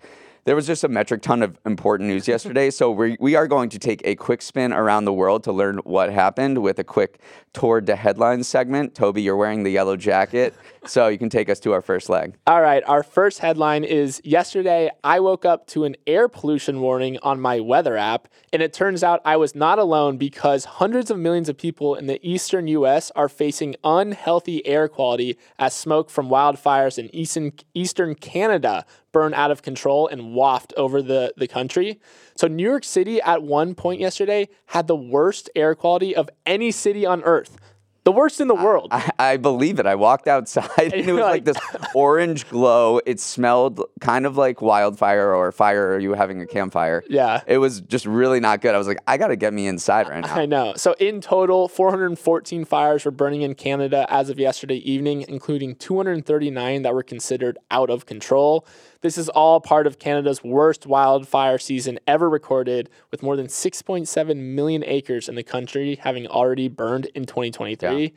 there 0.49 0.55
was 0.55 0.65
just 0.65 0.83
a 0.83 0.87
metric 0.87 1.21
ton 1.21 1.43
of 1.43 1.59
important 1.67 2.09
news 2.09 2.27
yesterday. 2.27 2.71
so 2.71 2.89
we, 2.89 3.15
we 3.19 3.35
are 3.35 3.47
going 3.47 3.69
to 3.69 3.77
take 3.77 4.01
a 4.03 4.15
quick 4.15 4.41
spin 4.41 4.73
around 4.73 5.05
the 5.05 5.13
world 5.13 5.43
to 5.43 5.51
learn 5.51 5.77
what 5.83 6.11
happened 6.11 6.57
with 6.57 6.79
a 6.79 6.83
quick 6.83 7.19
tour 7.53 7.79
to 7.81 7.95
headlines 7.95 8.47
segment. 8.47 8.95
Toby, 8.95 9.21
you're 9.21 9.35
wearing 9.35 9.61
the 9.61 9.69
yellow 9.69 9.95
jacket, 9.95 10.55
so 10.87 11.07
you 11.07 11.19
can 11.19 11.29
take 11.29 11.49
us 11.51 11.59
to 11.59 11.71
our 11.71 11.83
first 11.83 12.09
leg. 12.09 12.35
All 12.47 12.61
right, 12.61 12.81
our 12.87 13.03
first 13.03 13.37
headline 13.37 13.83
is 13.83 14.21
yesterday 14.23 14.89
I 15.03 15.19
woke 15.19 15.45
up 15.45 15.67
to 15.67 15.83
an 15.83 15.95
air 16.07 16.27
pollution 16.27 16.81
warning 16.81 17.19
on 17.21 17.39
my 17.39 17.59
weather 17.59 17.95
app, 17.95 18.27
and 18.51 18.63
it 18.63 18.73
turns 18.73 19.03
out 19.03 19.21
I 19.23 19.37
was 19.37 19.53
not 19.53 19.77
alone 19.77 20.17
because 20.17 20.65
hundreds 20.65 21.11
of 21.11 21.19
millions 21.19 21.47
of 21.49 21.59
people 21.59 21.93
in 21.93 22.07
the 22.07 22.19
eastern 22.27 22.67
US 22.67 23.11
are 23.15 23.29
facing 23.29 23.75
unhealthy 23.83 24.65
air 24.65 24.87
quality 24.87 25.37
as 25.59 25.75
smoke 25.75 26.09
from 26.09 26.27
wildfires 26.27 26.97
in 26.97 27.13
eastern, 27.15 27.51
eastern 27.75 28.15
Canada 28.15 28.83
burn 29.11 29.33
out 29.33 29.51
of 29.51 29.61
control 29.61 30.07
and 30.07 30.33
waft 30.33 30.73
over 30.77 31.01
the, 31.01 31.33
the 31.37 31.47
country. 31.47 31.99
So, 32.35 32.47
New 32.47 32.63
York 32.63 32.83
City 32.83 33.21
at 33.21 33.43
one 33.43 33.75
point 33.75 33.99
yesterday 33.99 34.49
had 34.67 34.87
the 34.87 34.95
worst 34.95 35.49
air 35.55 35.75
quality 35.75 36.15
of 36.15 36.29
any 36.45 36.71
city 36.71 37.05
on 37.05 37.23
earth. 37.23 37.57
The 38.05 38.13
worst 38.13 38.39
in 38.41 38.47
the 38.47 38.55
world. 38.55 38.87
I, 38.91 39.11
I 39.19 39.37
believe 39.37 39.77
it. 39.77 39.85
I 39.85 39.93
walked 39.93 40.27
outside 40.27 40.69
and 40.79 40.93
it 40.93 41.11
was 41.11 41.21
like, 41.21 41.31
like- 41.31 41.43
this 41.45 41.57
orange 41.93 42.49
glow. 42.49 43.01
It 43.05 43.19
smelled 43.19 43.81
kind 43.99 44.25
of 44.25 44.37
like 44.37 44.61
wildfire 44.63 45.31
or 45.35 45.51
fire 45.51 45.91
or 45.93 45.99
you 45.99 46.13
having 46.13 46.41
a 46.41 46.47
campfire. 46.47 47.03
Yeah. 47.09 47.41
It 47.45 47.57
was 47.57 47.81
just 47.81 48.05
really 48.05 48.39
not 48.39 48.61
good. 48.61 48.73
I 48.73 48.77
was 48.79 48.87
like, 48.87 48.99
I 49.05 49.17
got 49.17 49.27
to 49.27 49.35
get 49.35 49.53
me 49.53 49.67
inside 49.67 50.07
right 50.07 50.21
now. 50.25 50.33
I 50.33 50.45
know. 50.47 50.73
So 50.75 50.95
in 50.97 51.19
total, 51.21 51.67
414 51.67 52.65
fires 52.65 53.05
were 53.05 53.11
burning 53.11 53.41
in 53.41 53.53
Canada 53.53 54.07
as 54.09 54.29
of 54.29 54.39
yesterday 54.39 54.77
evening, 54.77 55.25
including 55.27 55.75
239 55.75 56.81
that 56.83 56.93
were 56.93 57.03
considered 57.03 57.59
out 57.69 57.89
of 57.89 58.05
control. 58.05 58.65
This 59.01 59.17
is 59.17 59.29
all 59.29 59.61
part 59.61 59.87
of 59.87 59.97
Canada's 59.97 60.43
worst 60.43 60.85
wildfire 60.85 61.57
season 61.57 61.99
ever 62.05 62.29
recorded, 62.29 62.89
with 63.11 63.23
more 63.23 63.37
than 63.37 63.47
6.7 63.47 64.35
million 64.35 64.83
acres 64.85 65.29
in 65.29 65.35
the 65.35 65.43
country 65.43 65.95
having 65.95 66.27
already 66.27 66.67
burned 66.67 67.05
in 67.15 67.25
2023. 67.25 68.13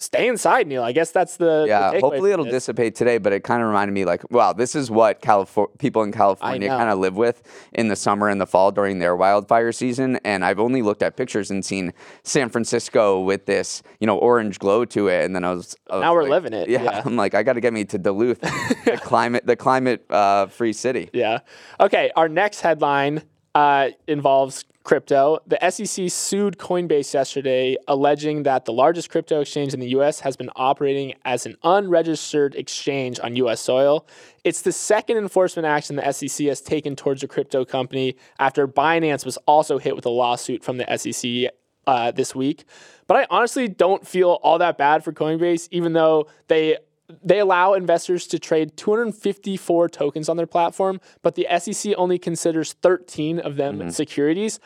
Stay 0.00 0.28
inside, 0.28 0.66
Neal. 0.66 0.82
I 0.82 0.92
guess 0.92 1.10
that's 1.10 1.36
the 1.36 1.50
the 1.50 1.66
Yeah, 1.68 1.92
takeaway 1.92 2.00
hopefully 2.00 2.32
it'll 2.32 2.44
dissipate 2.44 2.94
today, 2.94 3.18
but 3.18 3.32
it 3.32 3.44
kind 3.44 3.62
of 3.62 3.68
reminded 3.68 3.92
me 3.92 4.04
like, 4.04 4.28
wow, 4.30 4.52
this 4.52 4.74
is 4.74 4.90
what 4.90 5.20
Califor- 5.20 5.76
people 5.78 6.02
in 6.02 6.12
California 6.12 6.68
kind 6.68 6.90
of 6.90 6.98
live 6.98 7.16
with 7.16 7.42
in 7.72 7.88
the 7.88 7.96
summer 7.96 8.28
and 8.28 8.40
the 8.40 8.46
fall 8.46 8.72
during 8.72 8.98
their 8.98 9.14
wildfire 9.16 9.72
season. 9.72 10.18
And 10.24 10.44
I've 10.44 10.58
only 10.58 10.82
looked 10.82 11.02
at 11.02 11.16
pictures 11.16 11.50
and 11.50 11.64
seen 11.64 11.92
San 12.22 12.48
Francisco 12.48 13.20
with 13.20 13.46
this, 13.46 13.82
you 14.00 14.06
know, 14.06 14.16
orange 14.18 14.58
glow 14.58 14.84
to 14.86 15.08
it. 15.08 15.24
And 15.24 15.34
then 15.34 15.44
I 15.44 15.52
was, 15.52 15.76
I 15.90 15.96
was 15.96 16.02
Now 16.02 16.14
we're 16.14 16.28
living 16.28 16.52
it, 16.52 16.68
Yeah, 16.68 16.82
yeah. 16.82 17.02
I'm 17.04 17.16
like, 17.16 17.34
I 17.34 17.42
got 17.42 17.54
to 17.54 17.60
get 17.60 17.72
me 17.72 17.84
to 17.86 17.98
Duluth, 17.98 18.40
the 18.40 18.98
climate, 19.02 19.46
the 19.46 19.56
climate 19.56 20.04
uh, 20.10 20.46
free 20.46 20.72
city. 20.72 21.10
Yeah. 21.12 21.40
Okay. 21.78 22.10
Our 22.16 22.28
next 22.28 22.60
headline 22.60 23.22
uh, 23.54 23.90
involves 24.06 24.64
crypto. 24.82 25.38
The 25.46 25.58
SEC 25.70 26.10
sued 26.10 26.58
Coinbase 26.58 27.12
yesterday, 27.12 27.76
alleging 27.86 28.44
that 28.44 28.64
the 28.64 28.72
largest 28.72 29.10
crypto 29.10 29.40
exchange 29.40 29.74
in 29.74 29.80
the 29.80 29.88
U.S. 29.90 30.20
has 30.20 30.36
been 30.36 30.50
operating 30.56 31.14
as 31.24 31.46
an 31.46 31.56
unregistered 31.62 32.54
exchange 32.54 33.20
on 33.20 33.36
U.S. 33.36 33.60
soil. 33.60 34.06
It's 34.44 34.62
the 34.62 34.72
second 34.72 35.18
enforcement 35.18 35.66
action 35.66 35.96
the 35.96 36.12
SEC 36.12 36.46
has 36.46 36.60
taken 36.60 36.96
towards 36.96 37.22
a 37.22 37.28
crypto 37.28 37.64
company 37.64 38.16
after 38.38 38.66
Binance 38.66 39.24
was 39.24 39.36
also 39.46 39.78
hit 39.78 39.94
with 39.94 40.06
a 40.06 40.10
lawsuit 40.10 40.64
from 40.64 40.78
the 40.78 40.96
SEC 40.96 41.50
uh, 41.86 42.10
this 42.10 42.34
week. 42.34 42.64
But 43.06 43.16
I 43.16 43.26
honestly 43.30 43.68
don't 43.68 44.06
feel 44.06 44.38
all 44.42 44.58
that 44.58 44.78
bad 44.78 45.04
for 45.04 45.12
Coinbase, 45.12 45.68
even 45.70 45.92
though 45.92 46.28
they 46.48 46.78
they 47.22 47.38
allow 47.40 47.74
investors 47.74 48.26
to 48.28 48.38
trade 48.38 48.76
254 48.76 49.88
tokens 49.88 50.28
on 50.28 50.36
their 50.36 50.46
platform, 50.46 51.00
but 51.22 51.34
the 51.34 51.46
SEC 51.58 51.94
only 51.96 52.18
considers 52.18 52.72
13 52.74 53.38
of 53.40 53.56
them 53.56 53.78
Mm-hmm. 53.78 53.88
securities. 53.90 54.60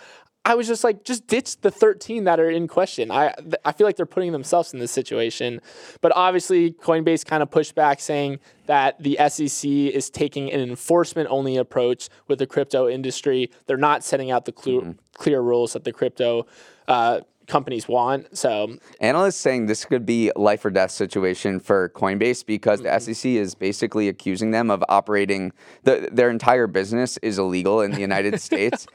I 0.46 0.54
was 0.56 0.66
just 0.66 0.84
like, 0.84 1.04
just 1.04 1.26
ditch 1.26 1.58
the 1.62 1.70
13 1.70 2.24
that 2.24 2.38
are 2.38 2.50
in 2.50 2.68
question. 2.68 3.10
I 3.10 3.32
th- 3.32 3.54
I 3.64 3.72
feel 3.72 3.86
like 3.86 3.96
they're 3.96 4.04
putting 4.04 4.32
themselves 4.32 4.74
in 4.74 4.78
this 4.78 4.90
situation. 4.90 5.62
But 6.02 6.12
obviously, 6.14 6.72
Coinbase 6.72 7.24
kind 7.24 7.42
of 7.42 7.50
pushed 7.50 7.74
back, 7.74 7.98
saying 7.98 8.40
that 8.66 9.02
the 9.02 9.16
SEC 9.28 9.70
is 9.70 10.10
taking 10.10 10.52
an 10.52 10.60
enforcement 10.60 11.28
only 11.30 11.56
approach 11.56 12.10
with 12.28 12.40
the 12.40 12.46
crypto 12.46 12.88
industry. 12.90 13.50
They're 13.66 13.78
not 13.78 14.04
setting 14.04 14.30
out 14.30 14.44
the 14.44 14.52
clear, 14.52 14.80
Mm-hmm. 14.82 14.92
clear 15.14 15.40
rules 15.40 15.72
that 15.72 15.84
the 15.84 15.92
crypto 15.92 16.46
uh, 16.88 17.20
companies 17.46 17.88
want. 17.88 18.36
So 18.36 18.76
Analysts 19.00 19.36
saying 19.36 19.66
this 19.66 19.84
could 19.84 20.06
be 20.06 20.30
life 20.36 20.64
or 20.64 20.70
death 20.70 20.90
situation 20.90 21.60
for 21.60 21.90
Coinbase 21.90 22.44
because 22.44 22.80
the 22.80 22.88
mm-hmm. 22.88 23.12
SEC 23.12 23.30
is 23.32 23.54
basically 23.54 24.08
accusing 24.08 24.50
them 24.50 24.70
of 24.70 24.84
operating 24.88 25.52
the, 25.82 26.08
their 26.12 26.30
entire 26.30 26.66
business 26.66 27.16
is 27.18 27.38
illegal 27.38 27.80
in 27.80 27.92
the 27.92 28.00
United 28.00 28.40
States. 28.48 28.86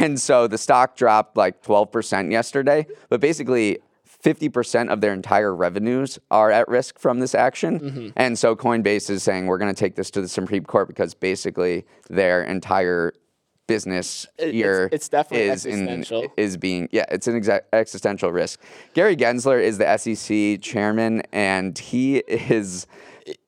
And 0.00 0.20
so 0.20 0.46
the 0.46 0.58
stock 0.58 0.96
dropped 0.96 1.36
like 1.36 1.62
12% 1.62 2.30
yesterday, 2.30 2.86
but 3.08 3.20
basically 3.20 3.78
50% 4.22 4.88
of 4.88 5.00
their 5.00 5.12
entire 5.12 5.54
revenues 5.54 6.18
are 6.30 6.50
at 6.50 6.66
risk 6.68 6.98
from 6.98 7.20
this 7.20 7.34
action. 7.34 7.80
Mm-hmm. 7.80 8.08
And 8.16 8.38
so 8.38 8.56
Coinbase 8.56 9.10
is 9.10 9.22
saying 9.22 9.46
we're 9.46 9.58
going 9.58 9.72
to 9.72 9.78
take 9.78 9.94
this 9.94 10.10
to 10.12 10.20
the 10.20 10.28
Supreme 10.28 10.64
Court 10.64 10.88
because 10.88 11.14
basically 11.14 11.84
their 12.08 12.42
entire 12.42 13.12
business 13.66 14.26
It- 14.38 14.54
it's- 14.54 14.88
it's 14.92 15.08
definitely 15.08 15.48
is 15.48 15.66
in 15.66 15.88
existential. 15.88 16.32
is 16.36 16.56
being 16.56 16.88
yeah 16.92 17.04
it's 17.10 17.26
an 17.26 17.40
exa- 17.40 17.62
existential 17.72 18.30
risk 18.32 18.60
gary 18.94 19.16
gensler 19.16 19.60
is 19.62 19.78
the 19.78 19.96
sec 19.98 20.60
chairman 20.62 21.22
and 21.32 21.78
he 21.78 22.18
is 22.28 22.86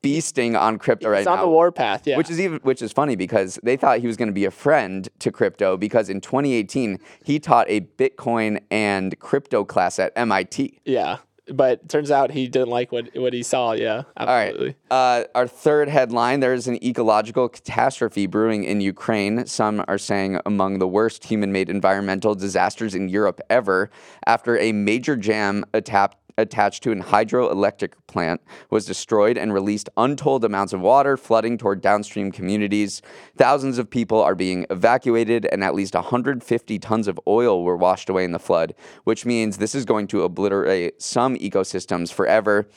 beasting 0.03 0.59
on 0.59 0.77
crypto 0.77 1.07
right 1.09 1.15
now. 1.15 1.19
it's 1.19 1.27
on 1.27 1.37
now 1.37 1.43
the 1.43 1.49
warpath. 1.49 2.05
Yeah. 2.05 2.17
which 2.17 2.29
is 2.29 2.37
even 2.39 2.59
which 2.63 2.81
is 2.81 2.91
funny 2.91 3.15
because 3.15 3.57
they 3.63 3.77
thought 3.77 3.99
he 3.99 4.07
was 4.07 4.17
going 4.17 4.27
to 4.27 4.33
be 4.33 4.43
a 4.43 4.51
friend 4.51 5.07
to 5.19 5.31
crypto 5.31 5.77
because 5.77 6.09
in 6.09 6.19
2018 6.19 6.99
he 7.23 7.39
taught 7.39 7.65
a 7.69 7.81
bitcoin 7.81 8.59
and 8.69 9.17
crypto 9.19 9.63
class 9.63 9.97
at 9.99 10.11
mit 10.17 10.59
yeah. 10.83 11.17
But 11.51 11.89
turns 11.89 12.11
out 12.11 12.31
he 12.31 12.47
didn't 12.47 12.69
like 12.69 12.91
what, 12.91 13.09
what 13.15 13.33
he 13.33 13.43
saw. 13.43 13.73
Yeah. 13.73 14.03
All 14.17 14.27
right. 14.27 14.49
Absolutely. 14.49 14.75
Uh, 14.91 15.23
our 15.35 15.47
third 15.47 15.89
headline 15.89 16.39
there 16.39 16.53
is 16.53 16.67
an 16.67 16.83
ecological 16.83 17.49
catastrophe 17.49 18.27
brewing 18.27 18.63
in 18.63 18.81
Ukraine. 18.81 19.45
Some 19.45 19.83
are 19.87 19.97
saying 19.97 20.39
among 20.45 20.79
the 20.79 20.87
worst 20.87 21.23
human 21.25 21.51
made 21.51 21.69
environmental 21.69 22.35
disasters 22.35 22.95
in 22.95 23.09
Europe 23.09 23.41
ever 23.49 23.89
after 24.25 24.57
a 24.57 24.71
major 24.71 25.15
jam 25.15 25.65
attacked. 25.73 26.17
Attached 26.39 26.83
to 26.83 26.91
an 26.91 27.03
hydroelectric 27.03 27.91
plant 28.07 28.39
was 28.69 28.85
destroyed 28.85 29.37
and 29.37 29.53
released 29.53 29.89
untold 29.97 30.45
amounts 30.45 30.71
of 30.71 30.79
water, 30.79 31.17
flooding 31.17 31.57
toward 31.57 31.81
downstream 31.81 32.31
communities. 32.31 33.01
Thousands 33.35 33.77
of 33.77 33.89
people 33.89 34.21
are 34.21 34.35
being 34.35 34.65
evacuated, 34.69 35.45
and 35.51 35.63
at 35.65 35.75
least 35.75 35.95
150 35.95 36.79
tons 36.79 37.07
of 37.09 37.19
oil 37.27 37.63
were 37.63 37.75
washed 37.75 38.09
away 38.09 38.23
in 38.23 38.31
the 38.31 38.39
flood, 38.39 38.73
which 39.03 39.25
means 39.25 39.57
this 39.57 39.75
is 39.75 39.83
going 39.83 40.07
to 40.07 40.23
obliterate 40.23 41.01
some 41.01 41.35
ecosystems 41.35 42.11
forever 42.11 42.67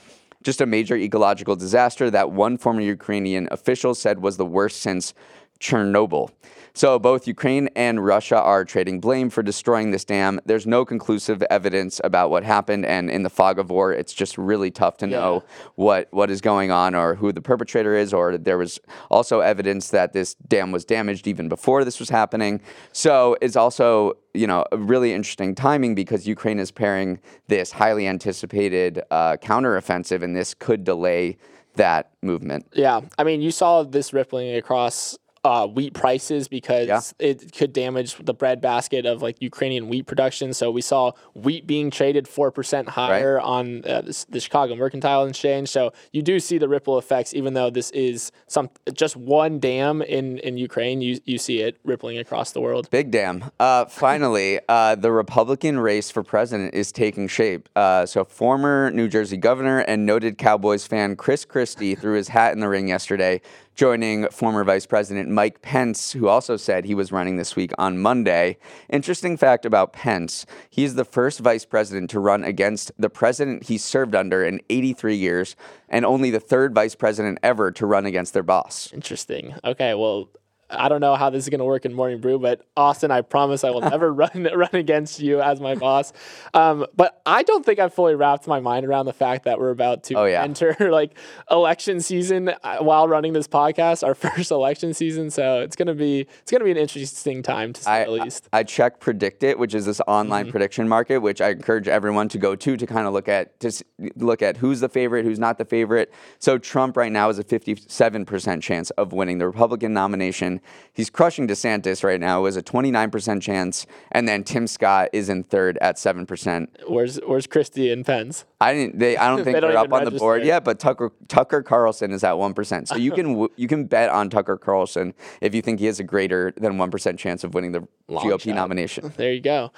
just 0.43 0.61
a 0.61 0.67
major 0.67 0.97
ecological 0.97 1.55
disaster 1.55 2.11
that 2.11 2.33
one 2.33 2.57
former 2.57 2.81
Ukrainian 2.81 3.47
official 3.53 3.95
said 3.95 4.19
was 4.21 4.39
the 4.39 4.45
worst 4.45 4.81
since 4.81 5.15
Chernobyl. 5.61 6.31
So 6.75 6.99
both 6.99 7.27
Ukraine 7.27 7.69
and 7.77 8.05
Russia 8.05 8.41
are 8.41 8.65
trading 8.65 9.01
blame 9.01 9.29
for 9.31 9.43
destroying 9.43 9.91
this 9.91 10.05
dam. 10.05 10.41
There's 10.47 10.67
no 10.67 10.85
conclusive 10.85 11.43
evidence 11.51 12.01
about 12.03 12.31
what 12.31 12.45
happened, 12.45 12.87
and 12.87 13.11
in 13.11 13.23
the 13.23 13.31
fog 13.31 13.59
of 13.59 13.71
war, 13.71 13.93
it's 13.93 14.15
just 14.15 14.39
really 14.39 14.71
tough 14.71 14.97
to 14.99 15.07
know 15.07 15.45
what 15.75 16.09
what 16.13 16.31
is 16.31 16.41
going 16.41 16.71
on 16.71 16.95
or 16.95 17.15
who 17.15 17.33
the 17.33 17.43
perpetrator 17.43 17.95
is. 17.95 18.15
Or 18.15 18.39
there 18.39 18.59
was 18.59 18.81
also 19.11 19.41
evidence 19.41 19.91
that 19.91 20.13
this 20.13 20.35
dam 20.35 20.73
was 20.73 20.85
damaged 20.85 21.27
even 21.27 21.49
before 21.49 21.85
this 21.85 22.01
was 22.01 22.09
happening. 22.09 22.61
So 22.93 23.37
it's 23.43 23.57
also 23.57 24.15
you 24.33 24.47
know 24.47 24.65
a 24.73 24.79
really 24.79 25.13
interesting 25.13 25.55
timing 25.55 25.95
because 25.95 26.27
Ukraine 26.27 26.59
is 26.59 26.71
pairing 26.71 27.21
this 27.49 27.73
highly 27.73 28.07
anticipated 28.07 29.03
uh, 29.11 29.37
counteroffensive, 29.37 30.23
and 30.23 30.35
this 30.35 30.55
could 30.55 30.85
delay 30.85 31.37
that 31.77 32.13
movement. 32.23 32.67
Yeah, 32.73 33.01
I 33.19 33.25
mean, 33.25 33.41
you 33.41 33.51
saw 33.51 33.83
this 33.83 34.13
rippling 34.13 34.55
across 34.57 35.17
uh, 35.45 35.67
wheat 35.67 35.93
prices 35.93 36.47
because 36.49 36.87
Yeah. 36.89 37.01
it 37.19 37.53
could 37.53 37.73
damage 37.73 38.15
the 38.17 38.35
bread 38.35 38.61
basket 38.61 39.05
of 39.07 39.23
like 39.23 39.41
Ukrainian 39.43 39.89
wheat 39.89 40.07
production. 40.07 40.53
So 40.55 40.71
we 40.71 40.83
saw 40.83 41.13
wheat 41.35 41.67
being 41.67 41.91
traded 41.91 42.29
four 42.29 42.51
percent 42.53 42.91
higher 42.91 43.41
on 43.41 43.85
uh, 43.85 44.03
this, 44.03 44.25
the 44.25 44.39
Chicago 44.41 44.77
Mercantile 44.77 45.25
Exchange. 45.27 45.69
So 45.69 45.93
you 46.13 46.23
do 46.23 46.39
see 46.39 46.59
the 46.59 46.69
ripple 46.69 46.97
effects, 46.99 47.35
even 47.35 47.55
though 47.55 47.71
this 47.71 47.91
is 47.91 48.31
some 48.47 48.71
just 48.93 49.17
one 49.17 49.59
dam 49.59 50.01
in 50.03 50.39
in 50.39 50.57
Ukraine. 50.57 51.01
You 51.01 51.19
you 51.25 51.39
see 51.39 51.61
it 51.61 51.77
rippling 51.85 52.19
across 52.19 52.53
the 52.53 52.61
world. 52.61 52.89
Big 52.91 53.11
dam. 53.11 53.51
Uh, 53.59 53.85
finally, 54.07 54.61
uh, 54.69 54.95
the 54.95 55.11
Republican 55.11 55.81
race 55.81 56.11
for 56.11 56.23
president 56.23 56.75
is 56.75 56.93
taking 56.93 57.27
shape. 57.27 57.69
Uh, 57.75 58.07
so, 58.07 58.25
former 58.25 58.91
New 58.93 59.09
Jersey 59.09 59.37
governor 59.37 59.81
and 59.81 60.07
noted 60.07 60.39
Cowboys 60.39 60.87
fan 60.87 61.17
Chris 61.17 61.45
Christie 61.45 61.95
threw 61.97 62.15
his 62.15 62.29
hat 62.29 62.53
in 62.53 62.61
the 62.61 62.69
ring 62.69 62.89
yesterday, 62.89 63.41
joining 63.75 64.29
former 64.29 64.65
Vice 64.65 64.87
President 64.87 65.29
Mike 65.29 65.63
Pence, 65.63 66.13
who 66.13 66.29
also 66.29 66.57
said 66.57 66.85
he 66.85 66.95
was 66.95 67.13
running 67.13 67.37
this 67.37 67.57
week 67.57 67.73
on 67.79 67.99
Monday. 67.99 68.59
Interesting 68.89 69.37
fact 69.37 69.65
about 69.65 69.93
Pence 69.93 70.47
he 70.71 70.85
is 70.85 70.95
the 70.95 71.05
first 71.05 71.41
vice 71.41 71.65
president 71.65 72.11
to 72.11 72.21
run 72.21 72.45
against 72.45 72.93
the 72.99 73.11
president 73.11 73.65
he 73.65 73.79
served 73.79 74.15
under 74.15 74.45
in 74.45 74.61
83 74.71 75.15
years, 75.15 75.57
and 75.89 76.05
only 76.05 76.31
the 76.31 76.41
third 76.41 76.75
vice 76.75 76.95
president 76.95 77.39
ever 77.43 77.71
to 77.73 77.87
run 77.87 78.07
against 78.07 78.33
their 78.33 78.43
boss. 78.43 78.93
Interesting. 78.93 79.55
Okay, 79.65 79.95
well, 79.95 80.29
I 80.73 80.89
don't 80.89 81.01
know 81.01 81.15
how 81.15 81.31
this 81.31 81.45
is 81.45 81.49
going 81.51 81.59
to 81.61 81.65
work 81.65 81.85
in 81.85 81.93
Morning 81.95 82.21
Brew, 82.21 82.39
but 82.39 82.67
Austin, 82.77 83.11
I 83.11 83.21
promise 83.21 83.65
I 83.65 83.71
will 83.71 83.81
never 83.83 84.13
run 84.23 84.49
run 84.55 84.71
against 84.73 85.21
you 85.21 85.41
as 85.41 85.61
my 85.61 85.75
boss. 85.75 86.13
Um, 86.55 86.87
but 86.97 87.21
I 87.27 87.43
don't 87.43 87.65
think 87.65 87.79
I've 87.79 87.95
fully 87.95 88.15
wrapped 88.15 88.47
my 88.47 88.61
mind 88.61 88.87
around 88.87 89.07
the 89.07 89.13
fact 89.13 89.45
that 89.45 89.59
we're 89.59 89.71
about 89.71 90.03
to 90.05 90.15
Oh, 90.15 90.25
yeah. 90.25 90.43
enter 90.43 90.75
like 90.91 91.17
election 91.51 92.01
season 92.01 92.49
uh, 92.63 92.79
while 92.79 93.07
running 93.09 93.33
this 93.33 93.49
podcast, 93.49 94.03
our 94.03 94.15
first 94.27 94.51
election 94.51 94.95
season. 94.95 95.31
So 95.31 95.61
it's 95.61 95.77
gonna 95.77 95.95
be 95.95 96.21
it's 96.41 96.51
gonna 96.51 96.65
be 96.65 96.71
an 96.71 96.77
interesting 96.77 97.43
time 97.43 97.73
to 97.75 97.83
say 97.83 97.91
I, 97.91 98.05
the 98.05 98.11
least. 98.13 98.49
I 98.53 98.63
checked 98.63 99.01
PredictIt, 99.03 99.59
which 99.59 99.75
is 99.75 99.87
this 99.87 100.01
online 100.07 100.51
prediction 100.51 100.89
market, 100.89 101.19
which 101.19 101.41
I 101.41 101.51
encourage 101.51 101.89
everyone 101.89 102.29
to 102.31 102.39
go 102.39 102.55
to 102.57 102.77
to 102.77 102.87
kind 102.87 103.07
of 103.07 103.13
look 103.13 103.29
at 103.29 103.61
to 103.61 103.71
look 104.17 104.41
at 104.43 104.57
who's 104.57 104.81
the 104.81 104.89
favorite, 104.89 105.25
who's 105.25 105.39
not 105.39 105.59
the 105.59 105.65
favorite. 105.65 106.13
So 106.39 106.59
Trump 106.59 106.97
right 106.97 107.13
now 107.13 107.29
is 107.29 107.39
a 107.39 107.45
57% 107.45 108.63
chance 108.63 108.91
of 108.91 109.13
winning 109.13 109.39
the 109.39 109.47
Republican 109.47 109.93
nomination. 109.93 110.61
He's 110.93 111.09
crushing 111.09 111.49
DeSantis 111.49 112.05
right 112.05 112.21
now. 112.21 112.41
It 112.41 112.43
was 112.43 112.57
a 112.57 112.63
29% 112.63 113.41
chance, 113.41 113.87
and 114.11 114.29
then 114.29 114.45
Tim 114.45 114.67
Scott 114.67 115.09
is 115.13 115.29
in 115.29 115.43
third 115.43 115.79
at 115.81 115.97
7%. 115.97 116.69
Where's 116.87 117.17
Where's 117.27 117.47
Christie 117.47 117.91
and 117.91 118.05
Pence? 118.05 118.45
I 118.61 118.75
didn't. 118.75 118.99
They. 118.99 119.17
I 119.17 119.29
don't 119.29 119.43
think 119.45 119.59
They 119.59 119.67
are 119.67 119.77
up 119.77 119.93
on 119.93 120.05
the 120.05 120.11
board 120.11 120.39
register. 120.39 120.47
yet. 120.49 120.65
But 120.65 120.79
Tucker 120.79 121.11
Tucker 121.29 121.63
Carlson 121.63 122.13
is 122.13 122.23
at 122.25 122.37
one 122.39 122.53
percent. 122.55 122.89
So 122.89 122.97
you 122.97 123.13
can 123.19 123.49
you 123.57 123.69
can 123.69 123.85
bet 123.87 124.11
on 124.11 124.29
Tucker 124.31 124.59
Carlson 124.59 125.15
if 125.41 125.55
you 125.55 125.63
think 125.63 125.81
he 125.81 125.87
has 125.87 125.99
a 125.99 126.05
greater 126.05 126.53
than 126.57 126.79
one 126.79 126.91
percent 126.91 127.19
chance 127.19 127.43
of 127.43 127.55
winning 127.55 127.73
the 127.73 127.87
GOP 128.09 128.43
shot. 128.43 128.55
nomination. 128.55 129.13
There 129.17 129.33
you 129.33 129.41
go. 129.41 129.73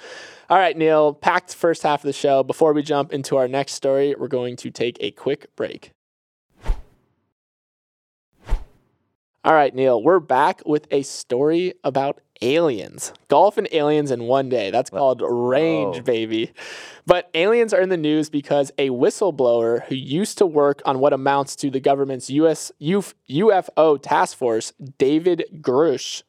All 0.49 0.57
right, 0.57 0.77
Neal, 0.77 1.13
packed 1.13 1.55
first 1.55 1.83
half 1.83 2.01
of 2.01 2.07
the 2.07 2.13
show. 2.13 2.43
Before 2.43 2.73
we 2.73 2.83
jump 2.83 3.11
into 3.13 3.37
our 3.37 3.47
next 3.47 3.73
story, 3.73 4.15
we're 4.17 4.27
going 4.27 4.55
to 4.57 4.69
take 4.69 4.97
a 4.99 5.11
quick 5.11 5.55
break. 5.55 5.91
All 9.45 9.53
right, 9.53 9.75
Neal, 9.75 10.01
we're 10.01 10.19
back 10.19 10.63
with 10.65 10.87
a 10.89 11.03
story 11.03 11.75
about 11.83 12.19
aliens. 12.41 13.13
Golf 13.27 13.59
and 13.59 13.67
aliens 13.71 14.09
in 14.09 14.23
one 14.23 14.49
day. 14.49 14.71
That's 14.71 14.89
called 14.89 15.21
range, 15.23 15.97
Whoa. 15.97 16.01
baby. 16.01 16.51
But 17.05 17.29
aliens 17.35 17.71
are 17.71 17.79
in 17.79 17.89
the 17.89 17.95
news 17.95 18.27
because 18.27 18.71
a 18.79 18.89
whistleblower 18.89 19.83
who 19.83 19.93
used 19.93 20.39
to 20.39 20.47
work 20.47 20.81
on 20.83 20.97
what 20.97 21.13
amounts 21.13 21.55
to 21.57 21.69
the 21.69 21.79
government's 21.79 22.27
US 22.31 22.71
UFO 22.81 24.01
task 24.01 24.35
force, 24.35 24.73
David 24.97 25.43
Grusch, 25.61 26.23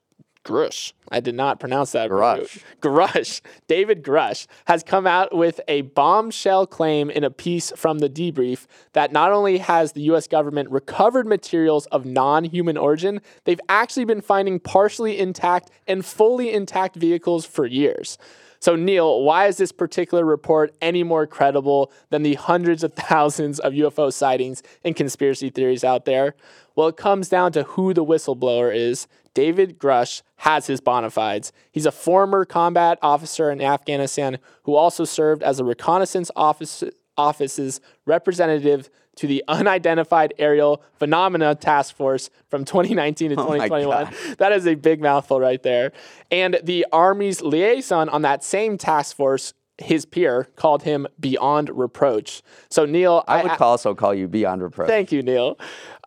Grusch. 0.47 0.93
I 1.11 1.19
did 1.19 1.35
not 1.35 1.59
pronounce 1.59 1.93
that. 1.93 2.09
Grusch. 2.09 2.62
Grusch. 2.81 3.41
David 3.67 4.05
Grusch 4.05 4.47
has 4.67 4.85
come 4.85 5.07
out 5.07 5.35
with 5.37 5.61
a 5.67 5.83
bombshell 5.83 6.69
claim 6.69 7.11
in 7.11 7.25
a 7.25 7.31
piece 7.31 7.73
from 7.75 7.99
the 7.99 8.09
debrief 8.09 8.67
that 8.93 9.11
not 9.11 9.33
only 9.33 9.59
has 9.59 9.93
the 9.93 10.03
US 10.03 10.29
government 10.29 10.71
recovered 10.71 11.26
materials 11.26 11.87
of 11.87 12.07
non 12.07 12.45
human 12.45 12.76
origin, 12.76 13.21
they've 13.45 13.61
actually 13.69 14.05
been 14.05 14.21
finding 14.21 14.61
partially 14.61 15.19
intact 15.19 15.71
and 15.88 16.05
fully 16.05 16.53
intact 16.53 16.95
vehicles 16.95 17.45
for 17.45 17.67
years. 17.67 18.17
So, 18.61 18.77
Neal, 18.77 19.23
why 19.23 19.47
is 19.47 19.57
this 19.57 19.73
particular 19.73 20.25
report 20.25 20.75
any 20.81 21.03
more 21.03 21.27
credible 21.27 21.93
than 22.11 22.23
the 22.23 22.35
hundreds 22.35 22.83
of 22.83 22.93
thousands 22.95 23.59
of 23.61 23.73
UFO 23.73 24.13
sightings 24.13 24.63
and 24.85 24.97
conspiracy 24.97 25.51
theories 25.51 25.85
out 25.85 26.05
there? 26.05 26.35
Well, 26.75 26.89
it 26.89 26.97
comes 26.97 27.29
down 27.29 27.53
to 27.53 27.63
who 27.65 27.95
the 27.95 28.05
whistleblower 28.05 28.75
is. 28.75 29.07
David 29.35 29.79
Grusch 29.79 30.23
has 30.37 30.67
his 30.67 30.81
bona 30.81 31.11
fides. 31.11 31.53
He's 31.71 31.87
a 31.87 31.93
former 31.93 32.45
combat 32.45 32.99
officer 33.03 33.51
in 33.51 33.61
Afghanistan 33.61 34.39
who 34.63 34.75
also 34.75 35.05
served 35.05 35.43
as 35.43 35.61
a 35.61 35.65
reconnaissance 35.65 36.31
office, 36.37 36.83
office's 37.19 37.81
representative 38.07 38.89
to 39.17 39.27
the 39.27 39.43
Unidentified 39.49 40.35
Aerial 40.39 40.83
Phenomena 40.99 41.55
Task 41.55 41.97
Force 41.97 42.31
from 42.49 42.65
2019 42.65 43.31
to 43.31 43.37
Oh 43.39 43.55
2021. 43.55 44.37
That 44.39 44.53
is 44.53 44.67
a 44.67 44.75
big 44.75 45.01
mouthful 45.01 45.41
right 45.41 45.63
there. 45.63 45.93
And 46.31 46.59
the 46.63 46.87
Army's 46.93 47.43
liaison 47.43 48.09
on 48.09 48.23
that 48.23 48.45
same 48.45 48.79
task 48.79 49.17
force, 49.17 49.55
his 49.79 50.07
peer, 50.07 50.49
called 50.57 50.83
him 50.83 51.07
beyond 51.21 51.71
reproach. 51.71 52.43
So, 52.71 52.87
Neal, 52.87 53.25
I 53.29 53.43
would 53.43 53.61
also 53.61 53.95
call 53.95 54.15
you 54.15 54.27
beyond 54.27 54.63
reproach. 54.63 54.89
Thank 54.89 55.13
you, 55.13 55.23
Neal. 55.23 55.59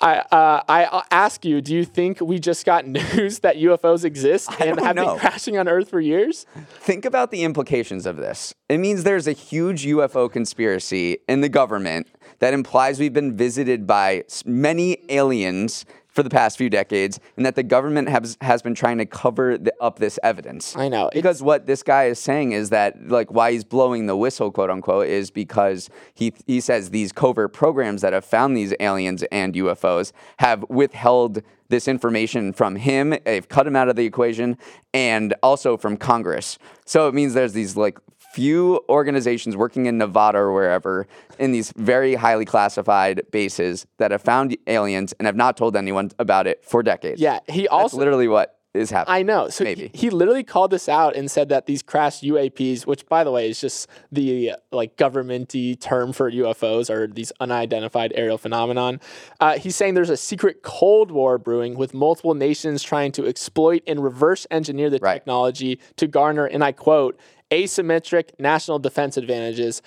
I 0.01 0.19
uh, 0.19 0.63
I 0.67 0.85
uh, 0.85 1.01
ask 1.11 1.43
you, 1.43 1.61
do 1.61 1.73
you 1.75 1.83
think 1.85 2.21
we 2.21 2.39
just 2.39 2.65
got 2.65 2.87
news 2.87 3.39
that 3.39 3.57
UFOs 3.57 4.05
exist 4.05 4.49
and 4.59 4.79
have 4.79 4.95
know. 4.95 5.11
been 5.11 5.19
crashing 5.19 5.57
on 5.57 5.67
Earth 5.67 5.89
for 5.89 5.99
years? 5.99 6.45
Think 6.79 7.05
about 7.05 7.31
the 7.31 7.43
implications 7.43 8.05
of 8.05 8.17
this. 8.17 8.53
It 8.69 8.79
means 8.79 9.03
there's 9.03 9.27
a 9.27 9.33
huge 9.33 9.85
UFO 9.85 10.31
conspiracy 10.31 11.17
in 11.27 11.41
the 11.41 11.49
government 11.49 12.07
that 12.39 12.53
implies 12.53 12.99
we've 12.99 13.13
been 13.13 13.35
visited 13.35 13.85
by 13.85 14.23
many 14.45 14.97
aliens 15.09 15.85
for 16.19 16.23
the 16.23 16.29
past 16.29 16.57
few 16.57 16.69
decades 16.69 17.19
and 17.37 17.45
that 17.45 17.55
the 17.55 17.63
government 17.63 18.09
has, 18.09 18.37
has 18.41 18.61
been 18.61 18.75
trying 18.75 18.97
to 18.97 19.05
cover 19.05 19.57
the, 19.57 19.73
up 19.79 19.99
this 19.99 20.19
evidence. 20.23 20.75
I 20.75 20.89
know. 20.89 21.09
Because 21.13 21.41
what 21.41 21.65
this 21.65 21.83
guy 21.83 22.05
is 22.05 22.19
saying 22.19 22.51
is 22.51 22.71
that, 22.71 23.07
like, 23.07 23.31
why 23.31 23.51
he's 23.51 23.63
blowing 23.63 24.07
the 24.07 24.17
whistle, 24.17 24.51
quote 24.51 24.69
unquote, 24.69 25.07
is 25.07 25.31
because 25.31 25.89
he, 26.13 26.33
he 26.47 26.59
says 26.59 26.89
these 26.89 27.11
covert 27.11 27.53
programs 27.53 28.01
that 28.01 28.11
have 28.13 28.25
found 28.25 28.57
these 28.57 28.73
aliens 28.79 29.23
and 29.31 29.53
UFOs 29.53 30.11
have 30.39 30.65
withheld 30.67 31.41
this 31.69 31.87
information 31.87 32.51
from 32.51 32.75
him. 32.75 33.15
They've 33.25 33.47
cut 33.47 33.67
him 33.67 33.75
out 33.75 33.87
of 33.87 33.95
the 33.95 34.05
equation 34.05 34.57
and 34.93 35.35
also 35.43 35.77
from 35.77 35.95
Congress. 35.95 36.57
So 36.85 37.07
it 37.07 37.13
means 37.13 37.33
there's 37.33 37.53
these, 37.53 37.77
like, 37.77 37.99
few 38.39 38.79
organizations 38.87 39.57
working 39.57 39.85
in 39.85 39.97
Nevada 39.97 40.37
or 40.37 40.53
wherever 40.53 41.07
in 41.37 41.51
these 41.51 41.73
very 41.75 42.15
highly 42.15 42.45
classified 42.45 43.21
bases 43.31 43.85
that 43.97 44.11
have 44.11 44.21
found 44.21 44.55
aliens 44.67 45.13
and 45.19 45.25
have 45.25 45.35
not 45.35 45.57
told 45.57 45.75
anyone 45.75 46.09
about 46.19 46.47
it 46.47 46.63
for 46.63 46.81
decades. 46.81 47.19
Yeah, 47.19 47.39
he 47.47 47.61
That's 47.63 47.71
also. 47.73 47.97
literally 47.97 48.27
what 48.29 48.55
is 48.73 48.91
happening. 48.91 49.15
I 49.15 49.23
know. 49.23 49.49
So 49.49 49.63
Maybe. 49.63 49.89
He, 49.93 50.01
he 50.01 50.09
literally 50.11 50.43
called 50.43 50.69
this 50.71 50.87
out 50.87 51.15
and 51.15 51.29
said 51.29 51.49
that 51.49 51.65
these 51.65 51.81
crashed 51.81 52.23
UAPs, 52.23 52.85
which 52.85 53.05
by 53.07 53.23
the 53.23 53.31
way 53.31 53.49
is 53.49 53.59
just 53.59 53.89
the 54.11 54.53
like 54.71 54.95
governmenty 54.95 55.77
term 55.79 56.13
for 56.13 56.31
UFOs 56.31 56.89
or 56.89 57.07
these 57.07 57.31
unidentified 57.39 58.13
aerial 58.15 58.37
phenomenon. 58.37 59.01
Uh, 59.39 59.57
he's 59.57 59.75
saying 59.75 59.95
there's 59.95 60.11
a 60.11 60.15
secret 60.17 60.61
Cold 60.61 61.09
War 61.11 61.37
brewing 61.39 61.75
with 61.77 61.93
multiple 61.95 62.35
nations 62.35 62.83
trying 62.83 63.11
to 63.13 63.25
exploit 63.25 63.81
and 63.87 64.03
reverse 64.03 64.45
engineer 64.51 64.89
the 64.91 64.99
Right. 65.01 65.15
technology 65.15 65.79
to 65.97 66.07
garner, 66.07 66.45
and 66.45 66.63
I 66.63 66.71
quote, 66.71 67.19
asymmetric 67.51 68.39
national 68.39 68.79
defense 68.79 69.17
advantages. 69.17 69.81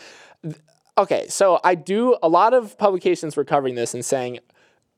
Okay, 0.99 1.27
so 1.29 1.59
I 1.65 1.75
do 1.75 2.17
a 2.23 2.29
lot 2.29 2.53
of 2.53 2.77
publications 2.77 3.37
were 3.37 3.45
covering 3.45 3.75
this 3.75 3.95
and 3.95 4.05
saying 4.05 4.41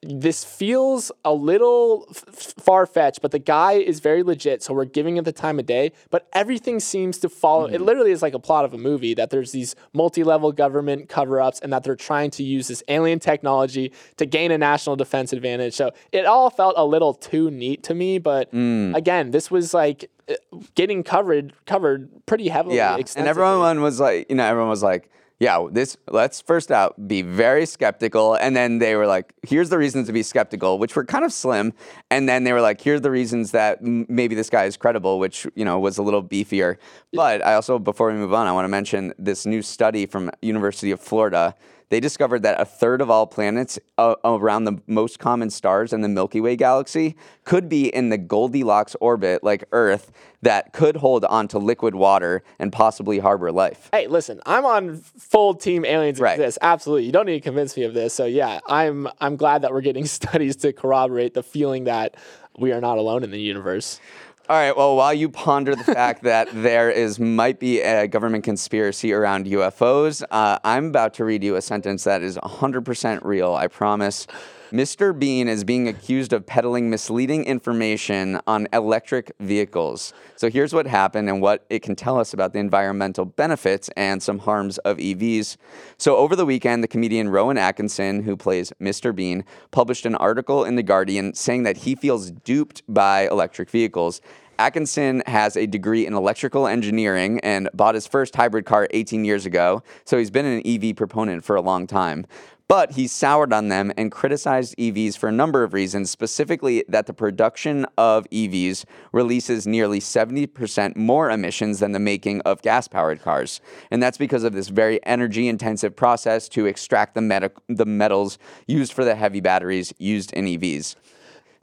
this 0.06 0.44
feels 0.44 1.10
a 1.24 1.32
little 1.32 2.06
f- 2.10 2.24
far 2.58 2.86
fetched, 2.86 3.22
but 3.22 3.30
the 3.30 3.38
guy 3.38 3.72
is 3.72 4.00
very 4.00 4.22
legit. 4.22 4.62
So 4.62 4.74
we're 4.74 4.84
giving 4.84 5.16
it 5.16 5.24
the 5.24 5.32
time 5.32 5.58
of 5.58 5.66
day. 5.66 5.92
But 6.10 6.28
everything 6.32 6.80
seems 6.80 7.18
to 7.18 7.28
follow. 7.28 7.66
It 7.66 7.80
literally 7.80 8.10
is 8.12 8.22
like 8.22 8.34
a 8.34 8.38
plot 8.38 8.64
of 8.64 8.74
a 8.74 8.78
movie 8.78 9.14
that 9.14 9.30
there's 9.30 9.52
these 9.52 9.74
multi 9.92 10.22
level 10.24 10.52
government 10.52 11.08
cover 11.08 11.40
ups 11.40 11.60
and 11.60 11.72
that 11.72 11.84
they're 11.84 11.96
trying 11.96 12.30
to 12.32 12.42
use 12.42 12.68
this 12.68 12.82
alien 12.88 13.18
technology 13.18 13.92
to 14.16 14.26
gain 14.26 14.50
a 14.50 14.58
national 14.58 14.96
defense 14.96 15.32
advantage. 15.32 15.74
So 15.74 15.90
it 16.12 16.26
all 16.26 16.50
felt 16.50 16.74
a 16.76 16.84
little 16.84 17.14
too 17.14 17.50
neat 17.50 17.82
to 17.84 17.94
me. 17.94 18.18
But 18.18 18.52
again, 18.52 19.30
this 19.30 19.50
was 19.50 19.72
like 19.74 20.10
uh, 20.28 20.34
getting 20.74 21.02
covered 21.02 21.52
covered 21.66 22.08
pretty 22.26 22.48
heavily. 22.48 22.76
Yeah, 22.76 22.96
and 23.16 23.26
everyone 23.28 23.82
was 23.82 24.00
like, 24.00 24.28
you 24.30 24.36
know, 24.36 24.44
everyone 24.44 24.70
was 24.70 24.82
like, 24.82 25.10
yeah, 25.40 25.66
this. 25.70 25.96
Let's 26.08 26.40
first 26.40 26.70
out 26.70 27.08
be 27.08 27.22
very 27.22 27.66
skeptical, 27.66 28.34
and 28.34 28.54
then 28.56 28.78
they 28.78 28.94
were 28.94 29.06
like, 29.06 29.32
here's 29.42 29.68
the 29.68 29.78
reasons 29.78 30.06
to 30.06 30.12
be 30.12 30.22
skeptical, 30.22 30.78
which 30.78 30.94
were 30.94 31.04
kind 31.04 31.24
of 31.24 31.32
slim, 31.32 31.72
and 32.10 32.28
then 32.28 32.44
they 32.44 32.52
were 32.52 32.60
like, 32.60 32.80
here's 32.80 33.00
the 33.00 33.10
reasons 33.10 33.50
that 33.50 33.78
m- 33.80 34.06
maybe 34.08 34.34
this 34.34 34.48
guy 34.48 34.64
is 34.64 34.76
credible, 34.76 35.18
which 35.18 35.46
you 35.56 35.64
know 35.64 35.78
was 35.78 35.98
a 35.98 36.02
little 36.02 36.22
beefier. 36.22 36.76
But 37.12 37.44
I 37.44 37.54
also, 37.54 37.78
before 37.78 38.08
we 38.08 38.14
move 38.14 38.32
on, 38.32 38.46
I 38.46 38.52
want 38.52 38.64
to 38.64 38.68
mention 38.68 39.12
this 39.18 39.44
new 39.44 39.60
study 39.60 40.06
from 40.06 40.30
University 40.40 40.92
of 40.92 41.00
Florida. 41.00 41.54
They 41.90 42.00
discovered 42.00 42.42
that 42.42 42.60
a 42.60 42.64
third 42.64 43.00
of 43.00 43.10
all 43.10 43.26
planets 43.26 43.78
uh, 43.98 44.14
around 44.24 44.64
the 44.64 44.80
most 44.86 45.18
common 45.18 45.50
stars 45.50 45.92
in 45.92 46.00
the 46.00 46.08
Milky 46.08 46.40
Way 46.40 46.56
galaxy 46.56 47.16
could 47.44 47.68
be 47.68 47.88
in 47.88 48.08
the 48.08 48.18
Goldilocks 48.18 48.96
orbit, 49.00 49.44
like 49.44 49.64
Earth, 49.72 50.10
that 50.42 50.72
could 50.72 50.96
hold 50.96 51.24
onto 51.24 51.58
liquid 51.58 51.94
water 51.94 52.42
and 52.58 52.72
possibly 52.72 53.18
harbor 53.18 53.52
life. 53.52 53.88
Hey, 53.92 54.06
listen, 54.06 54.40
I'm 54.44 54.64
on 54.64 54.96
full 54.98 55.54
team 55.54 55.84
aliens 55.84 56.20
Right. 56.20 56.32
exist. 56.38 56.58
Absolutely. 56.62 57.04
You 57.04 57.12
don't 57.12 57.26
need 57.26 57.34
to 57.34 57.40
convince 57.40 57.76
me 57.76 57.84
of 57.84 57.94
this. 57.94 58.12
So 58.14 58.24
yeah, 58.26 58.60
I'm 58.66 59.08
I'm 59.20 59.36
glad 59.36 59.62
that 59.62 59.72
we're 59.72 59.80
getting 59.80 60.06
studies 60.20 60.56
to 60.56 60.72
corroborate 60.72 61.34
the 61.34 61.42
feeling 61.42 61.84
that 61.84 62.16
we 62.58 62.72
are 62.72 62.80
not 62.80 62.98
alone 62.98 63.24
in 63.24 63.30
the 63.30 63.40
universe. 63.40 64.00
All 64.46 64.56
right. 64.56 64.76
Well, 64.76 64.94
while 64.94 65.14
you 65.14 65.30
ponder 65.30 65.74
the 65.74 65.84
fact 65.84 66.22
that 66.24 66.48
there 66.52 66.90
is 66.90 67.18
might 67.18 67.58
be 67.58 67.80
a 67.80 68.06
government 68.06 68.44
conspiracy 68.44 69.10
around 69.10 69.46
UFOs, 69.46 70.22
uh, 70.30 70.58
I'm 70.62 70.88
about 70.88 71.14
to 71.14 71.24
read 71.24 71.42
you 71.42 71.56
a 71.56 71.62
sentence 71.62 72.04
that 72.04 72.22
is 72.22 72.36
100% 72.36 73.24
real. 73.24 73.54
I 73.54 73.68
promise. 73.68 74.26
Mr. 74.74 75.16
Bean 75.16 75.46
is 75.46 75.62
being 75.62 75.86
accused 75.86 76.32
of 76.32 76.46
peddling 76.46 76.90
misleading 76.90 77.44
information 77.44 78.40
on 78.44 78.66
electric 78.72 79.30
vehicles. 79.38 80.12
So 80.34 80.50
here's 80.50 80.74
what 80.74 80.88
happened 80.88 81.28
and 81.28 81.40
what 81.40 81.64
it 81.70 81.78
can 81.78 81.94
tell 81.94 82.18
us 82.18 82.34
about 82.34 82.52
the 82.52 82.58
environmental 82.58 83.24
benefits 83.24 83.88
and 83.96 84.20
some 84.20 84.40
harms 84.40 84.78
of 84.78 84.96
EVs. 84.96 85.58
So 85.96 86.16
over 86.16 86.34
the 86.34 86.44
weekend, 86.44 86.82
the 86.82 86.88
comedian 86.88 87.28
Rowan 87.28 87.56
Atkinson, 87.56 88.24
who 88.24 88.36
plays 88.36 88.72
Mr. 88.80 89.14
Bean, 89.14 89.44
published 89.70 90.06
an 90.06 90.16
article 90.16 90.64
in 90.64 90.74
The 90.74 90.82
Guardian 90.82 91.34
saying 91.34 91.62
that 91.62 91.76
he 91.76 91.94
feels 91.94 92.32
duped 92.32 92.82
by 92.88 93.28
electric 93.28 93.70
vehicles. 93.70 94.20
Atkinson 94.58 95.22
has 95.26 95.56
a 95.56 95.66
degree 95.66 96.06
in 96.06 96.14
electrical 96.14 96.66
engineering 96.66 97.40
and 97.40 97.68
bought 97.74 97.94
his 97.94 98.06
first 98.06 98.36
hybrid 98.36 98.64
car 98.64 98.86
18 98.92 99.24
years 99.24 99.46
ago, 99.46 99.82
so 100.04 100.18
he's 100.18 100.30
been 100.30 100.46
an 100.46 100.62
EV 100.64 100.96
proponent 100.96 101.44
for 101.44 101.56
a 101.56 101.60
long 101.60 101.86
time. 101.86 102.26
But 102.66 102.92
he 102.92 103.06
soured 103.06 103.52
on 103.52 103.68
them 103.68 103.92
and 103.96 104.10
criticized 104.10 104.74
EVs 104.78 105.18
for 105.18 105.28
a 105.28 105.32
number 105.32 105.64
of 105.64 105.74
reasons, 105.74 106.10
specifically 106.10 106.82
that 106.88 107.06
the 107.06 107.12
production 107.12 107.84
of 107.98 108.28
EVs 108.30 108.84
releases 109.12 109.66
nearly 109.66 110.00
70% 110.00 110.96
more 110.96 111.30
emissions 111.30 111.80
than 111.80 111.92
the 111.92 111.98
making 111.98 112.40
of 112.42 112.62
gas 112.62 112.88
powered 112.88 113.20
cars. 113.20 113.60
And 113.90 114.02
that's 114.02 114.16
because 114.16 114.44
of 114.44 114.54
this 114.54 114.68
very 114.68 115.04
energy 115.04 115.46
intensive 115.46 115.94
process 115.94 116.48
to 116.50 116.64
extract 116.64 117.14
the, 117.14 117.52
the 117.68 117.86
metals 117.86 118.38
used 118.66 118.94
for 118.94 119.04
the 119.04 119.14
heavy 119.14 119.40
batteries 119.40 119.92
used 119.98 120.32
in 120.32 120.46
EVs. 120.46 120.96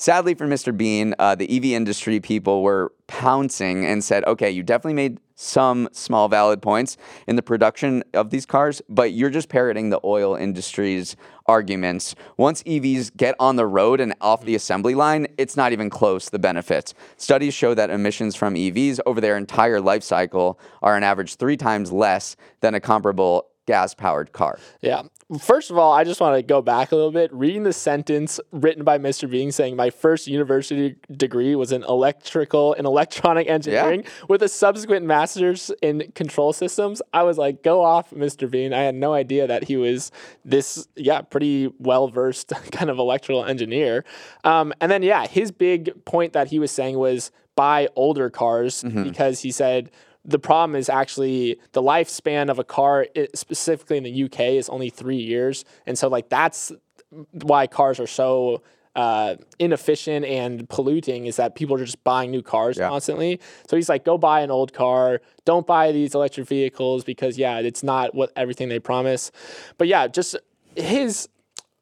Sadly 0.01 0.33
for 0.33 0.47
Mr. 0.47 0.75
Bean, 0.75 1.13
uh, 1.19 1.35
the 1.35 1.55
EV 1.55 1.63
industry 1.79 2.19
people 2.19 2.63
were 2.63 2.91
pouncing 3.05 3.85
and 3.85 4.03
said, 4.03 4.25
okay, 4.25 4.49
you 4.49 4.63
definitely 4.63 4.95
made 4.95 5.19
some 5.35 5.87
small 5.91 6.27
valid 6.27 6.59
points 6.59 6.97
in 7.27 7.35
the 7.35 7.43
production 7.43 8.03
of 8.15 8.31
these 8.31 8.47
cars, 8.47 8.81
but 8.89 9.13
you're 9.13 9.29
just 9.29 9.47
parroting 9.47 9.91
the 9.91 9.99
oil 10.03 10.33
industry's 10.33 11.15
arguments. 11.45 12.15
Once 12.35 12.63
EVs 12.63 13.15
get 13.15 13.35
on 13.39 13.57
the 13.57 13.67
road 13.67 13.99
and 13.99 14.15
off 14.21 14.43
the 14.43 14.55
assembly 14.55 14.95
line, 14.95 15.27
it's 15.37 15.55
not 15.55 15.71
even 15.71 15.87
close, 15.87 16.31
the 16.31 16.39
benefits. 16.39 16.95
Studies 17.17 17.53
show 17.53 17.75
that 17.75 17.91
emissions 17.91 18.35
from 18.35 18.55
EVs 18.55 18.99
over 19.05 19.21
their 19.21 19.37
entire 19.37 19.79
life 19.79 20.01
cycle 20.01 20.59
are 20.81 20.95
on 20.95 21.03
average 21.03 21.35
three 21.35 21.57
times 21.57 21.91
less 21.91 22.35
than 22.61 22.73
a 22.73 22.79
comparable 22.79 23.50
gas 23.65 23.93
powered 23.93 24.31
car. 24.31 24.59
Yeah. 24.81 25.03
First 25.39 25.71
of 25.71 25.77
all, 25.77 25.93
I 25.93 26.03
just 26.03 26.19
want 26.19 26.35
to 26.35 26.43
go 26.43 26.61
back 26.61 26.91
a 26.91 26.95
little 26.95 27.11
bit. 27.11 27.31
Reading 27.33 27.63
the 27.63 27.71
sentence 27.71 28.39
written 28.51 28.83
by 28.83 28.97
Mr. 28.97 29.29
Bean 29.29 29.51
saying 29.51 29.77
my 29.77 29.89
first 29.89 30.27
university 30.27 30.97
degree 31.09 31.55
was 31.55 31.71
in 31.71 31.83
electrical 31.83 32.73
and 32.73 32.85
electronic 32.85 33.47
engineering 33.47 34.03
with 34.27 34.43
a 34.43 34.49
subsequent 34.49 35.05
master's 35.05 35.71
in 35.81 36.11
control 36.15 36.51
systems. 36.51 37.01
I 37.13 37.23
was 37.23 37.37
like, 37.37 37.63
go 37.63 37.81
off, 37.81 38.11
Mr. 38.11 38.49
Bean. 38.49 38.73
I 38.73 38.81
had 38.81 38.95
no 38.95 39.13
idea 39.13 39.47
that 39.47 39.63
he 39.63 39.77
was 39.77 40.11
this, 40.43 40.87
yeah, 40.95 41.21
pretty 41.21 41.71
well 41.79 42.09
versed 42.09 42.51
kind 42.71 42.89
of 42.89 42.99
electrical 42.99 43.45
engineer. 43.45 44.03
Um, 44.43 44.73
and 44.81 44.91
then, 44.91 45.01
yeah, 45.01 45.27
his 45.27 45.51
big 45.51 46.03
point 46.03 46.33
that 46.33 46.47
he 46.47 46.59
was 46.59 46.71
saying 46.71 46.97
was 46.97 47.31
buy 47.55 47.87
older 47.95 48.29
cars 48.29 48.83
because 49.03 49.41
he 49.41 49.51
said, 49.51 49.91
the 50.23 50.39
problem 50.39 50.75
is 50.75 50.89
actually 50.89 51.57
the 51.71 51.81
lifespan 51.81 52.49
of 52.49 52.59
a 52.59 52.63
car, 52.63 53.07
it, 53.15 53.37
specifically 53.37 53.97
in 53.97 54.03
the 54.03 54.23
UK, 54.25 54.39
is 54.41 54.69
only 54.69 54.89
three 54.89 55.17
years, 55.17 55.65
and 55.85 55.97
so 55.97 56.07
like 56.07 56.29
that's 56.29 56.71
why 57.31 57.67
cars 57.67 57.99
are 57.99 58.07
so 58.07 58.61
uh, 58.95 59.35
inefficient 59.57 60.25
and 60.25 60.67
polluting. 60.69 61.25
Is 61.25 61.37
that 61.37 61.55
people 61.55 61.75
are 61.75 61.83
just 61.85 62.03
buying 62.03 62.29
new 62.29 62.41
cars 62.41 62.77
Yeah. 62.77 62.89
constantly? 62.89 63.39
So 63.67 63.75
he's 63.77 63.89
like, 63.89 64.03
go 64.05 64.17
buy 64.17 64.41
an 64.41 64.51
old 64.51 64.73
car. 64.73 65.21
Don't 65.45 65.65
buy 65.65 65.91
these 65.91 66.13
electric 66.13 66.47
vehicles 66.47 67.03
because 67.03 67.37
yeah, 67.37 67.59
it's 67.59 67.83
not 67.83 68.13
what 68.13 68.31
everything 68.35 68.69
they 68.69 68.79
promise. 68.79 69.31
But 69.77 69.87
yeah, 69.87 70.07
just 70.07 70.35
his 70.75 71.29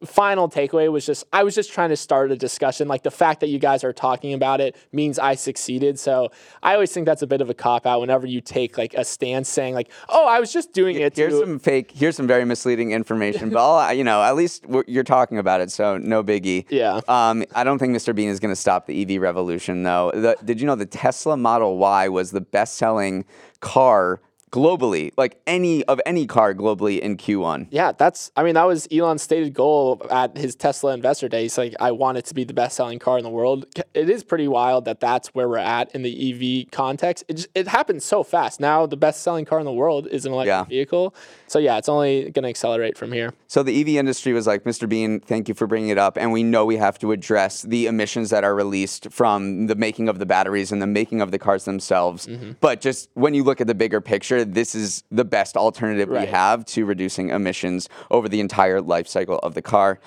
final 0.05 0.47
takeaway 0.47 0.91
was 0.91 1.05
just 1.05 1.25
I 1.33 1.43
was 1.43 1.55
just 1.55 1.73
trying 1.73 1.89
to 1.89 1.97
start 1.97 2.31
a 2.31 2.35
discussion. 2.35 2.87
Like 2.87 3.03
the 3.03 3.11
fact 3.11 3.41
that 3.41 3.49
you 3.49 3.59
guys 3.59 3.83
are 3.83 3.91
talking 3.91 4.33
about 4.33 4.61
it 4.61 4.75
means 4.91 5.19
I 5.19 5.35
succeeded. 5.35 5.99
So 5.99 6.31
I 6.63 6.73
always 6.73 6.91
think 6.91 7.05
that's 7.05 7.21
a 7.21 7.27
bit 7.27 7.41
of 7.41 7.49
a 7.49 7.53
cop 7.53 7.85
out 7.85 7.99
whenever 7.99 8.25
you 8.25 8.41
take 8.41 8.77
like 8.77 8.93
a 8.93 9.03
stance 9.03 9.49
saying 9.49 9.73
like, 9.73 9.89
"Oh, 10.07 10.27
I 10.27 10.39
was 10.39 10.53
just 10.53 10.73
doing 10.73 10.95
it." 10.97 11.15
Here's 11.15 11.33
to... 11.33 11.39
some 11.41 11.59
fake. 11.59 11.91
Here's 11.91 12.15
some 12.15 12.27
very 12.27 12.45
misleading 12.45 12.91
information, 12.91 13.49
but 13.49 13.59
all, 13.59 13.93
you 13.93 14.03
know, 14.03 14.21
at 14.23 14.35
least 14.35 14.65
you're 14.87 15.03
talking 15.03 15.37
about 15.37 15.61
it, 15.61 15.71
so 15.71 15.97
no 15.97 16.23
biggie. 16.23 16.65
Yeah. 16.69 17.01
Um, 17.07 17.43
I 17.53 17.63
don't 17.63 17.79
think 17.79 17.95
Mr. 17.95 18.15
Bean 18.15 18.29
is 18.29 18.39
going 18.39 18.51
to 18.51 18.59
stop 18.59 18.85
the 18.87 19.15
EV 19.15 19.21
revolution, 19.21 19.83
though. 19.83 20.11
The, 20.13 20.37
did 20.43 20.61
you 20.61 20.67
know 20.67 20.75
the 20.75 20.85
Tesla 20.85 21.35
Model 21.35 21.77
Y 21.77 22.07
was 22.07 22.31
the 22.31 22.41
best-selling 22.41 23.25
car 23.59 24.21
globally, 24.51 25.11
like 25.17 25.39
any 25.45 25.83
of 25.85 25.99
any 26.05 26.25
car 26.25 26.53
globally 26.53 26.99
in 26.99 27.17
Q1. 27.17 27.67
Yeah, 27.71 27.91
that's 27.91 28.31
I 28.35 28.43
mean 28.43 28.55
that 28.55 28.67
was 28.67 28.87
Elon's 28.91 29.21
stated 29.21 29.53
goal 29.53 30.05
at 30.09 30.37
his 30.37 30.55
Tesla 30.55 30.93
investor 30.93 31.29
day. 31.29 31.43
He's 31.43 31.57
like 31.57 31.75
I 31.79 31.91
want 31.91 32.17
it 32.17 32.25
to 32.25 32.33
be 32.33 32.43
the 32.43 32.53
best 32.53 32.75
selling 32.75 32.99
car 32.99 33.17
in 33.17 33.23
the 33.23 33.29
world. 33.29 33.65
It 33.93 34.09
is 34.09 34.23
pretty 34.23 34.47
wild 34.47 34.85
that 34.85 34.99
that's 34.99 35.29
where 35.29 35.47
we're 35.47 35.57
at 35.57 35.93
in 35.93 36.03
the 36.03 36.63
EV 36.63 36.71
context. 36.71 37.23
It 37.27 37.37
just, 37.37 37.49
it 37.55 37.67
happens 37.67 38.05
so 38.05 38.23
fast. 38.23 38.59
Now 38.59 38.85
the 38.85 38.97
best 38.97 39.21
selling 39.21 39.45
car 39.45 39.59
in 39.59 39.65
the 39.65 39.73
world 39.73 40.07
is 40.07 40.25
an 40.25 40.33
electric 40.33 40.47
yeah. 40.49 40.63
vehicle. 40.65 41.15
So 41.47 41.59
yeah, 41.59 41.77
it's 41.77 41.89
only 41.89 42.29
going 42.31 42.43
to 42.43 42.49
accelerate 42.49 42.97
from 42.97 43.11
here. 43.11 43.33
So 43.47 43.63
the 43.63 43.79
EV 43.81 43.89
industry 43.89 44.33
was 44.33 44.45
like, 44.45 44.63
Mr. 44.63 44.87
Bean, 44.87 45.19
thank 45.19 45.47
you 45.47 45.55
for 45.55 45.65
bringing 45.65 45.89
it 45.89 45.97
up, 45.97 46.17
and 46.17 46.31
we 46.31 46.43
know 46.43 46.65
we 46.65 46.77
have 46.77 46.99
to 46.99 47.11
address 47.11 47.63
the 47.63 47.87
emissions 47.87 48.29
that 48.29 48.43
are 48.43 48.53
released 48.53 49.11
from 49.11 49.67
the 49.67 49.75
making 49.75 50.09
of 50.09 50.19
the 50.19 50.25
batteries 50.25 50.71
and 50.71 50.81
the 50.81 50.87
making 50.87 51.21
of 51.21 51.31
the 51.31 51.39
cars 51.39 51.65
themselves. 51.65 52.27
Mm-hmm. 52.27 52.51
But 52.59 52.81
just 52.81 53.09
when 53.15 53.33
you 53.33 53.43
look 53.43 53.61
at 53.61 53.67
the 53.67 53.73
bigger 53.73 54.01
picture 54.01 54.38
this 54.45 54.75
is 54.75 55.03
the 55.11 55.25
best 55.25 55.57
alternative 55.57 56.09
right. 56.09 56.21
we 56.21 56.27
have 56.27 56.65
to 56.65 56.85
reducing 56.85 57.29
emissions 57.29 57.89
over 58.11 58.29
the 58.29 58.39
entire 58.39 58.81
life 58.81 59.07
cycle 59.07 59.39
of 59.39 59.53
the 59.53 59.61
car. 59.61 59.99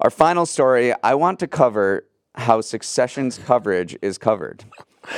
Our 0.00 0.10
final 0.10 0.46
story 0.46 0.92
I 1.02 1.14
want 1.14 1.38
to 1.40 1.46
cover 1.46 2.04
how 2.34 2.60
Succession's 2.60 3.38
coverage 3.38 3.96
is 4.02 4.18
covered. 4.18 4.64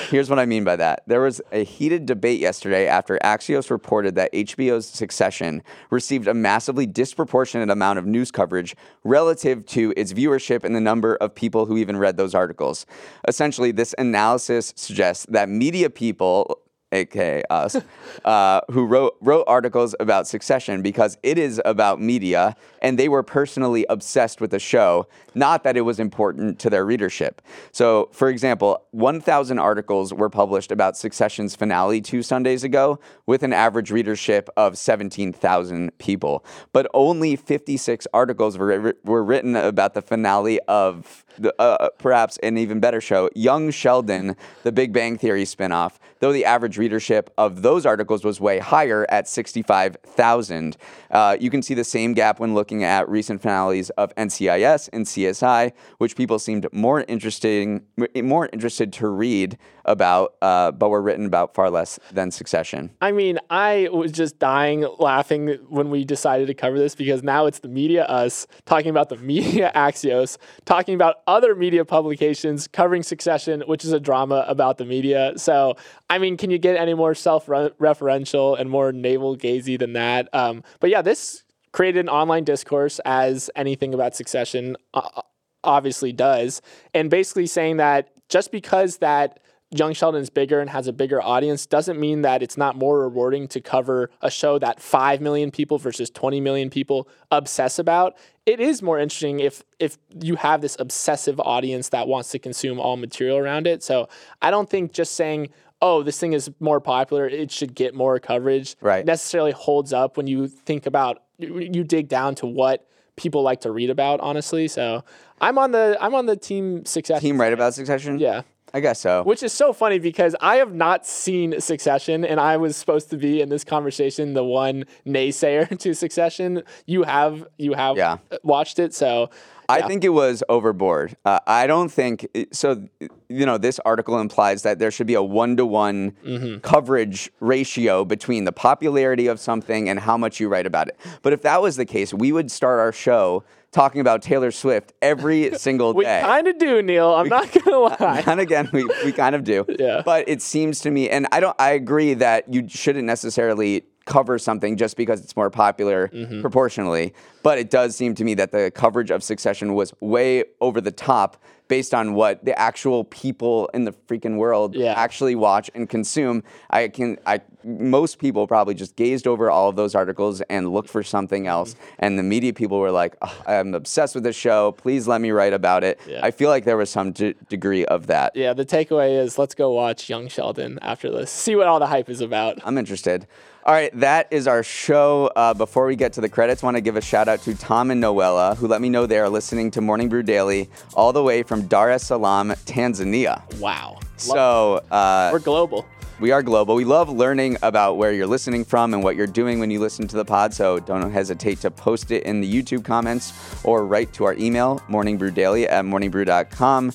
Here's 0.08 0.30
what 0.30 0.38
I 0.38 0.46
mean 0.46 0.64
by 0.64 0.76
that. 0.76 1.02
There 1.06 1.20
was 1.20 1.42
a 1.52 1.62
heated 1.62 2.06
debate 2.06 2.40
yesterday 2.40 2.86
after 2.86 3.18
Axios 3.22 3.70
reported 3.70 4.14
that 4.14 4.32
HBO's 4.32 4.86
Succession 4.86 5.62
received 5.90 6.26
a 6.26 6.32
massively 6.32 6.86
disproportionate 6.86 7.68
amount 7.68 7.98
of 7.98 8.06
news 8.06 8.30
coverage 8.30 8.74
relative 9.04 9.66
to 9.66 9.92
its 9.94 10.14
viewership 10.14 10.64
and 10.64 10.74
the 10.74 10.80
number 10.80 11.16
of 11.16 11.34
people 11.34 11.66
who 11.66 11.76
even 11.76 11.98
read 11.98 12.16
those 12.16 12.34
articles. 12.34 12.86
Essentially, 13.28 13.72
this 13.72 13.94
analysis 13.98 14.72
suggests 14.74 15.26
that 15.28 15.50
media 15.50 15.90
people 15.90 16.58
aka 16.94 17.42
us, 17.50 17.76
uh, 18.24 18.60
who 18.70 18.86
wrote 18.86 19.16
wrote 19.20 19.44
articles 19.46 19.94
about 20.00 20.26
Succession 20.26 20.82
because 20.82 21.18
it 21.22 21.38
is 21.38 21.60
about 21.64 22.00
media, 22.00 22.56
and 22.80 22.98
they 22.98 23.08
were 23.08 23.22
personally 23.22 23.84
obsessed 23.88 24.40
with 24.40 24.50
the 24.50 24.58
show. 24.58 25.06
Not 25.34 25.64
that 25.64 25.76
it 25.76 25.82
was 25.82 25.98
important 25.98 26.58
to 26.60 26.70
their 26.70 26.84
readership. 26.84 27.42
So, 27.72 28.08
for 28.12 28.28
example, 28.28 28.86
1,000 28.92 29.58
articles 29.58 30.14
were 30.14 30.30
published 30.30 30.70
about 30.70 30.96
Succession's 30.96 31.56
finale 31.56 32.00
two 32.00 32.22
Sundays 32.22 32.62
ago, 32.62 33.00
with 33.26 33.42
an 33.42 33.52
average 33.52 33.90
readership 33.90 34.48
of 34.56 34.78
17,000 34.78 35.98
people. 35.98 36.44
But 36.72 36.86
only 36.94 37.36
56 37.36 38.06
articles 38.14 38.56
were 38.56 38.94
were 39.04 39.24
written 39.24 39.56
about 39.56 39.94
the 39.94 40.02
finale 40.02 40.60
of 40.68 41.23
the, 41.38 41.54
uh, 41.58 41.76
uh, 41.80 41.88
perhaps 41.98 42.38
an 42.42 42.58
even 42.58 42.80
better 42.80 43.00
show, 43.00 43.30
Young 43.34 43.70
Sheldon, 43.70 44.36
the 44.62 44.72
Big 44.72 44.92
Bang 44.92 45.16
Theory 45.16 45.44
spinoff, 45.44 45.98
though 46.20 46.32
the 46.32 46.44
average 46.44 46.78
readership 46.78 47.30
of 47.36 47.62
those 47.62 47.86
articles 47.86 48.24
was 48.24 48.40
way 48.40 48.58
higher 48.58 49.06
at 49.08 49.28
65,000. 49.28 50.76
Uh, 51.10 51.36
you 51.38 51.50
can 51.50 51.62
see 51.62 51.74
the 51.74 51.84
same 51.84 52.14
gap 52.14 52.40
when 52.40 52.54
looking 52.54 52.84
at 52.84 53.08
recent 53.08 53.42
finales 53.42 53.90
of 53.90 54.14
NCIS 54.16 54.88
and 54.92 55.04
CSI, 55.04 55.72
which 55.98 56.16
people 56.16 56.38
seemed 56.38 56.66
more 56.72 57.02
interesting, 57.08 57.82
more 58.16 58.48
interested 58.52 58.92
to 58.94 59.08
read 59.08 59.58
about, 59.84 60.34
uh, 60.40 60.70
but 60.70 60.88
were 60.88 61.02
written 61.02 61.26
about 61.26 61.54
far 61.54 61.70
less 61.70 61.98
than 62.12 62.30
Succession. 62.30 62.90
I 63.00 63.12
mean, 63.12 63.38
I 63.50 63.88
was 63.92 64.12
just 64.12 64.38
dying 64.38 64.86
laughing 64.98 65.58
when 65.68 65.90
we 65.90 66.04
decided 66.04 66.46
to 66.46 66.54
cover 66.54 66.78
this 66.78 66.94
because 66.94 67.22
now 67.22 67.46
it's 67.46 67.58
the 67.58 67.68
media 67.68 68.04
us 68.04 68.46
talking 68.64 68.90
about 68.90 69.08
the 69.08 69.16
media 69.24 69.70
Axios, 69.74 70.38
talking 70.64 70.94
about 70.94 71.16
other 71.26 71.54
media 71.54 71.84
publications 71.84 72.68
covering 72.68 73.02
Succession, 73.02 73.62
which 73.66 73.84
is 73.84 73.92
a 73.92 74.00
drama 74.00 74.44
about 74.48 74.78
the 74.78 74.84
media. 74.84 75.32
So, 75.36 75.76
I 76.10 76.18
mean, 76.18 76.36
can 76.36 76.50
you 76.50 76.58
get 76.58 76.76
any 76.76 76.94
more 76.94 77.14
self-referential 77.14 78.58
and 78.58 78.70
more 78.70 78.92
navel-gazy 78.92 79.78
than 79.78 79.92
that? 79.94 80.28
Um, 80.32 80.62
but 80.80 80.90
yeah, 80.90 81.02
this 81.02 81.44
created 81.72 82.00
an 82.00 82.08
online 82.08 82.44
discourse 82.44 83.00
as 83.04 83.50
anything 83.56 83.94
about 83.94 84.14
Succession 84.14 84.76
uh, 84.94 85.22
obviously 85.62 86.12
does, 86.12 86.62
and 86.92 87.10
basically 87.10 87.46
saying 87.46 87.78
that 87.78 88.10
just 88.28 88.52
because 88.52 88.98
that 88.98 89.40
Young 89.76 89.92
Sheldon 89.92 90.22
is 90.22 90.30
bigger 90.30 90.60
and 90.60 90.70
has 90.70 90.86
a 90.86 90.92
bigger 90.92 91.20
audience 91.20 91.66
doesn't 91.66 91.98
mean 91.98 92.22
that 92.22 92.42
it's 92.42 92.56
not 92.56 92.76
more 92.76 93.00
rewarding 93.00 93.48
to 93.48 93.60
cover 93.60 94.10
a 94.20 94.30
show 94.30 94.58
that 94.58 94.80
5 94.80 95.20
million 95.20 95.50
people 95.50 95.78
versus 95.78 96.10
20 96.10 96.40
million 96.40 96.70
people 96.70 97.08
obsess 97.30 97.78
about. 97.78 98.16
It 98.46 98.60
is 98.60 98.82
more 98.82 98.98
interesting 98.98 99.40
if 99.40 99.62
if 99.78 99.98
you 100.20 100.36
have 100.36 100.60
this 100.60 100.76
obsessive 100.78 101.40
audience 101.40 101.88
that 101.90 102.06
wants 102.06 102.30
to 102.30 102.38
consume 102.38 102.78
all 102.78 102.96
material 102.96 103.38
around 103.38 103.66
it. 103.66 103.82
So, 103.82 104.08
I 104.42 104.50
don't 104.50 104.68
think 104.68 104.92
just 104.92 105.14
saying 105.14 105.50
oh, 105.82 106.02
this 106.02 106.18
thing 106.18 106.32
is 106.32 106.50
more 106.60 106.80
popular, 106.80 107.28
it 107.28 107.50
should 107.50 107.74
get 107.74 107.94
more 107.94 108.18
coverage, 108.18 108.74
right. 108.80 109.04
necessarily 109.04 109.52
holds 109.52 109.92
up 109.92 110.16
when 110.16 110.26
you 110.26 110.48
think 110.48 110.86
about 110.86 111.22
you 111.38 111.84
dig 111.84 112.08
down 112.08 112.34
to 112.36 112.46
what 112.46 112.86
people 113.16 113.42
like 113.42 113.60
to 113.60 113.70
read 113.70 113.90
about 113.90 114.20
honestly 114.20 114.66
so 114.66 115.04
i'm 115.40 115.58
on 115.58 115.72
the 115.72 115.96
i'm 116.00 116.14
on 116.14 116.26
the 116.26 116.36
team 116.36 116.84
success 116.84 117.20
team 117.20 117.40
right 117.40 117.52
about 117.52 117.74
succession 117.74 118.18
yeah 118.18 118.42
I 118.74 118.80
guess 118.80 118.98
so. 118.98 119.22
Which 119.22 119.44
is 119.44 119.52
so 119.52 119.72
funny 119.72 120.00
because 120.00 120.34
I 120.40 120.56
have 120.56 120.74
not 120.74 121.06
seen 121.06 121.60
Succession, 121.60 122.24
and 122.24 122.40
I 122.40 122.56
was 122.56 122.76
supposed 122.76 123.08
to 123.10 123.16
be 123.16 123.40
in 123.40 123.48
this 123.48 123.62
conversation 123.62 124.34
the 124.34 124.42
one 124.42 124.84
naysayer 125.06 125.78
to 125.78 125.94
Succession. 125.94 126.64
You 126.84 127.04
have 127.04 127.46
you 127.56 127.74
have 127.74 127.96
yeah. 127.96 128.16
watched 128.42 128.80
it, 128.80 128.92
so 128.92 129.30
I 129.68 129.82
think 129.82 130.02
it 130.02 130.10
was 130.10 130.42
overboard. 130.48 131.16
Uh, 131.24 131.38
I 131.46 131.68
don't 131.68 131.88
think 131.88 132.26
so. 132.50 132.88
You 133.28 133.46
know, 133.46 133.58
this 133.58 133.78
article 133.84 134.18
implies 134.18 134.62
that 134.62 134.80
there 134.80 134.90
should 134.90 135.06
be 135.06 135.14
a 135.14 135.22
one 135.22 135.56
to 135.56 135.64
one 135.64 136.60
coverage 136.62 137.30
ratio 137.38 138.04
between 138.04 138.44
the 138.44 138.52
popularity 138.52 139.28
of 139.28 139.38
something 139.38 139.88
and 139.88 140.00
how 140.00 140.16
much 140.16 140.40
you 140.40 140.48
write 140.48 140.66
about 140.66 140.88
it. 140.88 140.98
But 141.22 141.32
if 141.32 141.42
that 141.42 141.62
was 141.62 141.76
the 141.76 141.86
case, 141.86 142.12
we 142.12 142.32
would 142.32 142.50
start 142.50 142.80
our 142.80 142.92
show 142.92 143.44
talking 143.74 144.00
about 144.00 144.22
Taylor 144.22 144.50
Swift 144.50 144.92
every 145.02 145.50
single 145.58 145.92
day. 145.92 145.98
We 145.98 146.04
kind 146.04 146.48
of 146.48 146.58
do, 146.58 146.80
Neal. 146.80 147.12
I'm 147.14 147.24
we, 147.24 147.28
not 147.28 147.52
gonna 147.52 147.78
lie. 148.00 148.24
And 148.26 148.40
again, 148.40 148.70
we, 148.72 148.84
we 149.04 149.12
kind 149.12 149.34
of 149.34 149.44
do. 149.44 149.66
yeah. 149.78 150.02
But 150.04 150.28
it 150.28 150.40
seems 150.40 150.80
to 150.80 150.90
me, 150.90 151.10
and 151.10 151.26
I 151.32 151.40
don't. 151.40 151.56
I 151.60 151.72
agree 151.72 152.14
that 152.14 152.52
you 152.52 152.66
shouldn't 152.68 153.04
necessarily 153.04 153.84
cover 154.06 154.38
something 154.38 154.76
just 154.76 154.96
because 154.96 155.22
it's 155.22 155.36
more 155.36 155.50
popular 155.50 156.08
mm-hmm. 156.08 156.40
proportionally. 156.40 157.14
But 157.42 157.58
it 157.58 157.70
does 157.70 157.96
seem 157.96 158.14
to 158.16 158.24
me 158.24 158.34
that 158.34 158.52
the 158.52 158.70
coverage 158.74 159.10
of 159.10 159.22
Succession 159.22 159.74
was 159.74 159.92
way 160.00 160.44
over 160.60 160.80
the 160.80 160.92
top 160.92 161.42
based 161.68 161.94
on 161.94 162.14
what 162.14 162.44
the 162.44 162.58
actual 162.58 163.04
people 163.04 163.70
in 163.72 163.84
the 163.84 163.92
freaking 163.92 164.36
world 164.36 164.74
yeah. 164.74 164.92
actually 164.96 165.34
watch 165.34 165.70
and 165.74 165.88
consume. 165.88 166.42
I 166.70 166.88
can 166.88 167.18
I 167.26 167.40
most 167.64 168.18
people 168.18 168.46
probably 168.46 168.74
just 168.74 168.96
gazed 168.96 169.26
over 169.26 169.50
all 169.50 169.70
of 169.70 169.76
those 169.76 169.94
articles 169.94 170.42
and 170.42 170.72
looked 170.72 170.90
for 170.90 171.02
something 171.02 171.46
else. 171.46 171.74
Mm-hmm. 171.74 171.94
And 172.00 172.18
the 172.18 172.22
media 172.22 172.52
people 172.52 172.78
were 172.78 172.90
like, 172.90 173.16
oh, 173.22 173.42
"I'm 173.46 173.74
obsessed 173.74 174.14
with 174.14 174.24
this 174.24 174.36
show. 174.36 174.72
Please 174.72 175.08
let 175.08 175.20
me 175.20 175.30
write 175.30 175.52
about 175.52 175.84
it." 175.84 175.98
Yeah. 176.06 176.20
I 176.22 176.30
feel 176.30 176.50
like 176.50 176.64
there 176.64 176.76
was 176.76 176.90
some 176.90 177.12
d- 177.12 177.34
degree 177.48 177.84
of 177.86 178.06
that. 178.08 178.36
Yeah. 178.36 178.52
The 178.52 178.66
takeaway 178.66 179.18
is 179.18 179.38
let's 179.38 179.54
go 179.54 179.72
watch 179.72 180.08
Young 180.10 180.28
Sheldon 180.28 180.78
after 180.82 181.10
this. 181.10 181.30
See 181.30 181.56
what 181.56 181.66
all 181.66 181.78
the 181.78 181.86
hype 181.86 182.10
is 182.10 182.20
about. 182.20 182.58
I'm 182.64 182.76
interested. 182.76 183.26
All 183.66 183.72
right, 183.72 183.98
that 183.98 184.28
is 184.30 184.46
our 184.46 184.62
show. 184.62 185.30
Uh, 185.34 185.54
before 185.54 185.86
we 185.86 185.96
get 185.96 186.12
to 186.12 186.20
the 186.20 186.28
credits, 186.28 186.62
want 186.62 186.76
to 186.76 186.82
give 186.82 186.96
a 186.96 187.00
shout 187.00 187.28
out 187.28 187.40
to 187.44 187.54
Tom 187.54 187.90
and 187.90 188.02
Noella, 188.02 188.54
who 188.58 188.66
let 188.66 188.82
me 188.82 188.90
know 188.90 189.06
they 189.06 189.18
are 189.18 189.30
listening 189.30 189.70
to 189.70 189.80
Morning 189.80 190.10
Brew 190.10 190.22
Daily 190.22 190.68
all 190.92 191.14
the 191.14 191.22
way 191.22 191.42
from 191.42 191.66
Dar 191.66 191.90
es 191.90 192.04
Salaam, 192.04 192.50
Tanzania. 192.66 193.40
Wow. 193.58 194.00
So 194.18 194.82
uh, 194.90 195.30
we're 195.32 195.38
global. 195.38 195.86
We 196.20 196.30
are 196.30 196.42
global. 196.42 196.74
We 196.74 196.84
love 196.84 197.08
learning 197.08 197.56
about 197.62 197.96
where 197.96 198.12
you're 198.12 198.26
listening 198.26 198.66
from 198.66 198.92
and 198.92 199.02
what 199.02 199.16
you're 199.16 199.26
doing 199.26 199.60
when 199.60 199.70
you 199.70 199.80
listen 199.80 200.06
to 200.08 200.16
the 200.16 200.26
pod. 200.26 200.52
So 200.52 200.78
don't 200.80 201.10
hesitate 201.10 201.60
to 201.62 201.70
post 201.70 202.10
it 202.10 202.24
in 202.24 202.42
the 202.42 202.62
YouTube 202.62 202.84
comments 202.84 203.32
or 203.64 203.86
write 203.86 204.12
to 204.12 204.24
our 204.24 204.34
email, 204.34 204.80
morningbrewdaily 204.90 205.70
at 205.70 205.86
morningbrew.com. 205.86 206.92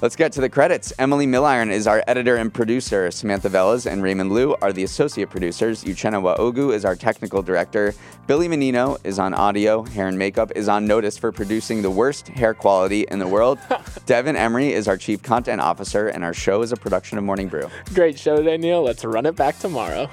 Let's 0.00 0.14
get 0.14 0.30
to 0.34 0.40
the 0.40 0.48
credits. 0.48 0.92
Emily 1.00 1.26
Milliron 1.26 1.72
is 1.72 1.88
our 1.88 2.04
editor 2.06 2.36
and 2.36 2.54
producer. 2.54 3.10
Samantha 3.10 3.50
Velez 3.50 3.84
and 3.84 4.00
Raymond 4.00 4.30
Liu 4.30 4.54
are 4.62 4.72
the 4.72 4.84
associate 4.84 5.28
producers. 5.28 5.82
Uchenna 5.82 6.22
Waogu 6.22 6.72
is 6.72 6.84
our 6.84 6.94
technical 6.94 7.42
director. 7.42 7.92
Billy 8.28 8.46
Menino 8.46 8.96
is 9.02 9.18
on 9.18 9.34
audio. 9.34 9.82
Hair 9.82 10.06
and 10.06 10.16
makeup 10.16 10.52
is 10.54 10.68
on 10.68 10.86
notice 10.86 11.18
for 11.18 11.32
producing 11.32 11.82
the 11.82 11.90
worst 11.90 12.28
hair 12.28 12.54
quality 12.54 13.06
in 13.10 13.18
the 13.18 13.26
world. 13.26 13.58
Devin 14.06 14.36
Emery 14.36 14.72
is 14.72 14.86
our 14.86 14.96
chief 14.96 15.20
content 15.20 15.60
officer, 15.60 16.06
and 16.06 16.22
our 16.22 16.34
show 16.34 16.62
is 16.62 16.70
a 16.70 16.76
production 16.76 17.18
of 17.18 17.24
Morning 17.24 17.48
Brew. 17.48 17.68
Great 17.92 18.16
show 18.16 18.36
today, 18.36 18.56
Neal. 18.56 18.84
Let's 18.84 19.04
run 19.04 19.26
it 19.26 19.34
back 19.34 19.58
tomorrow. 19.58 20.08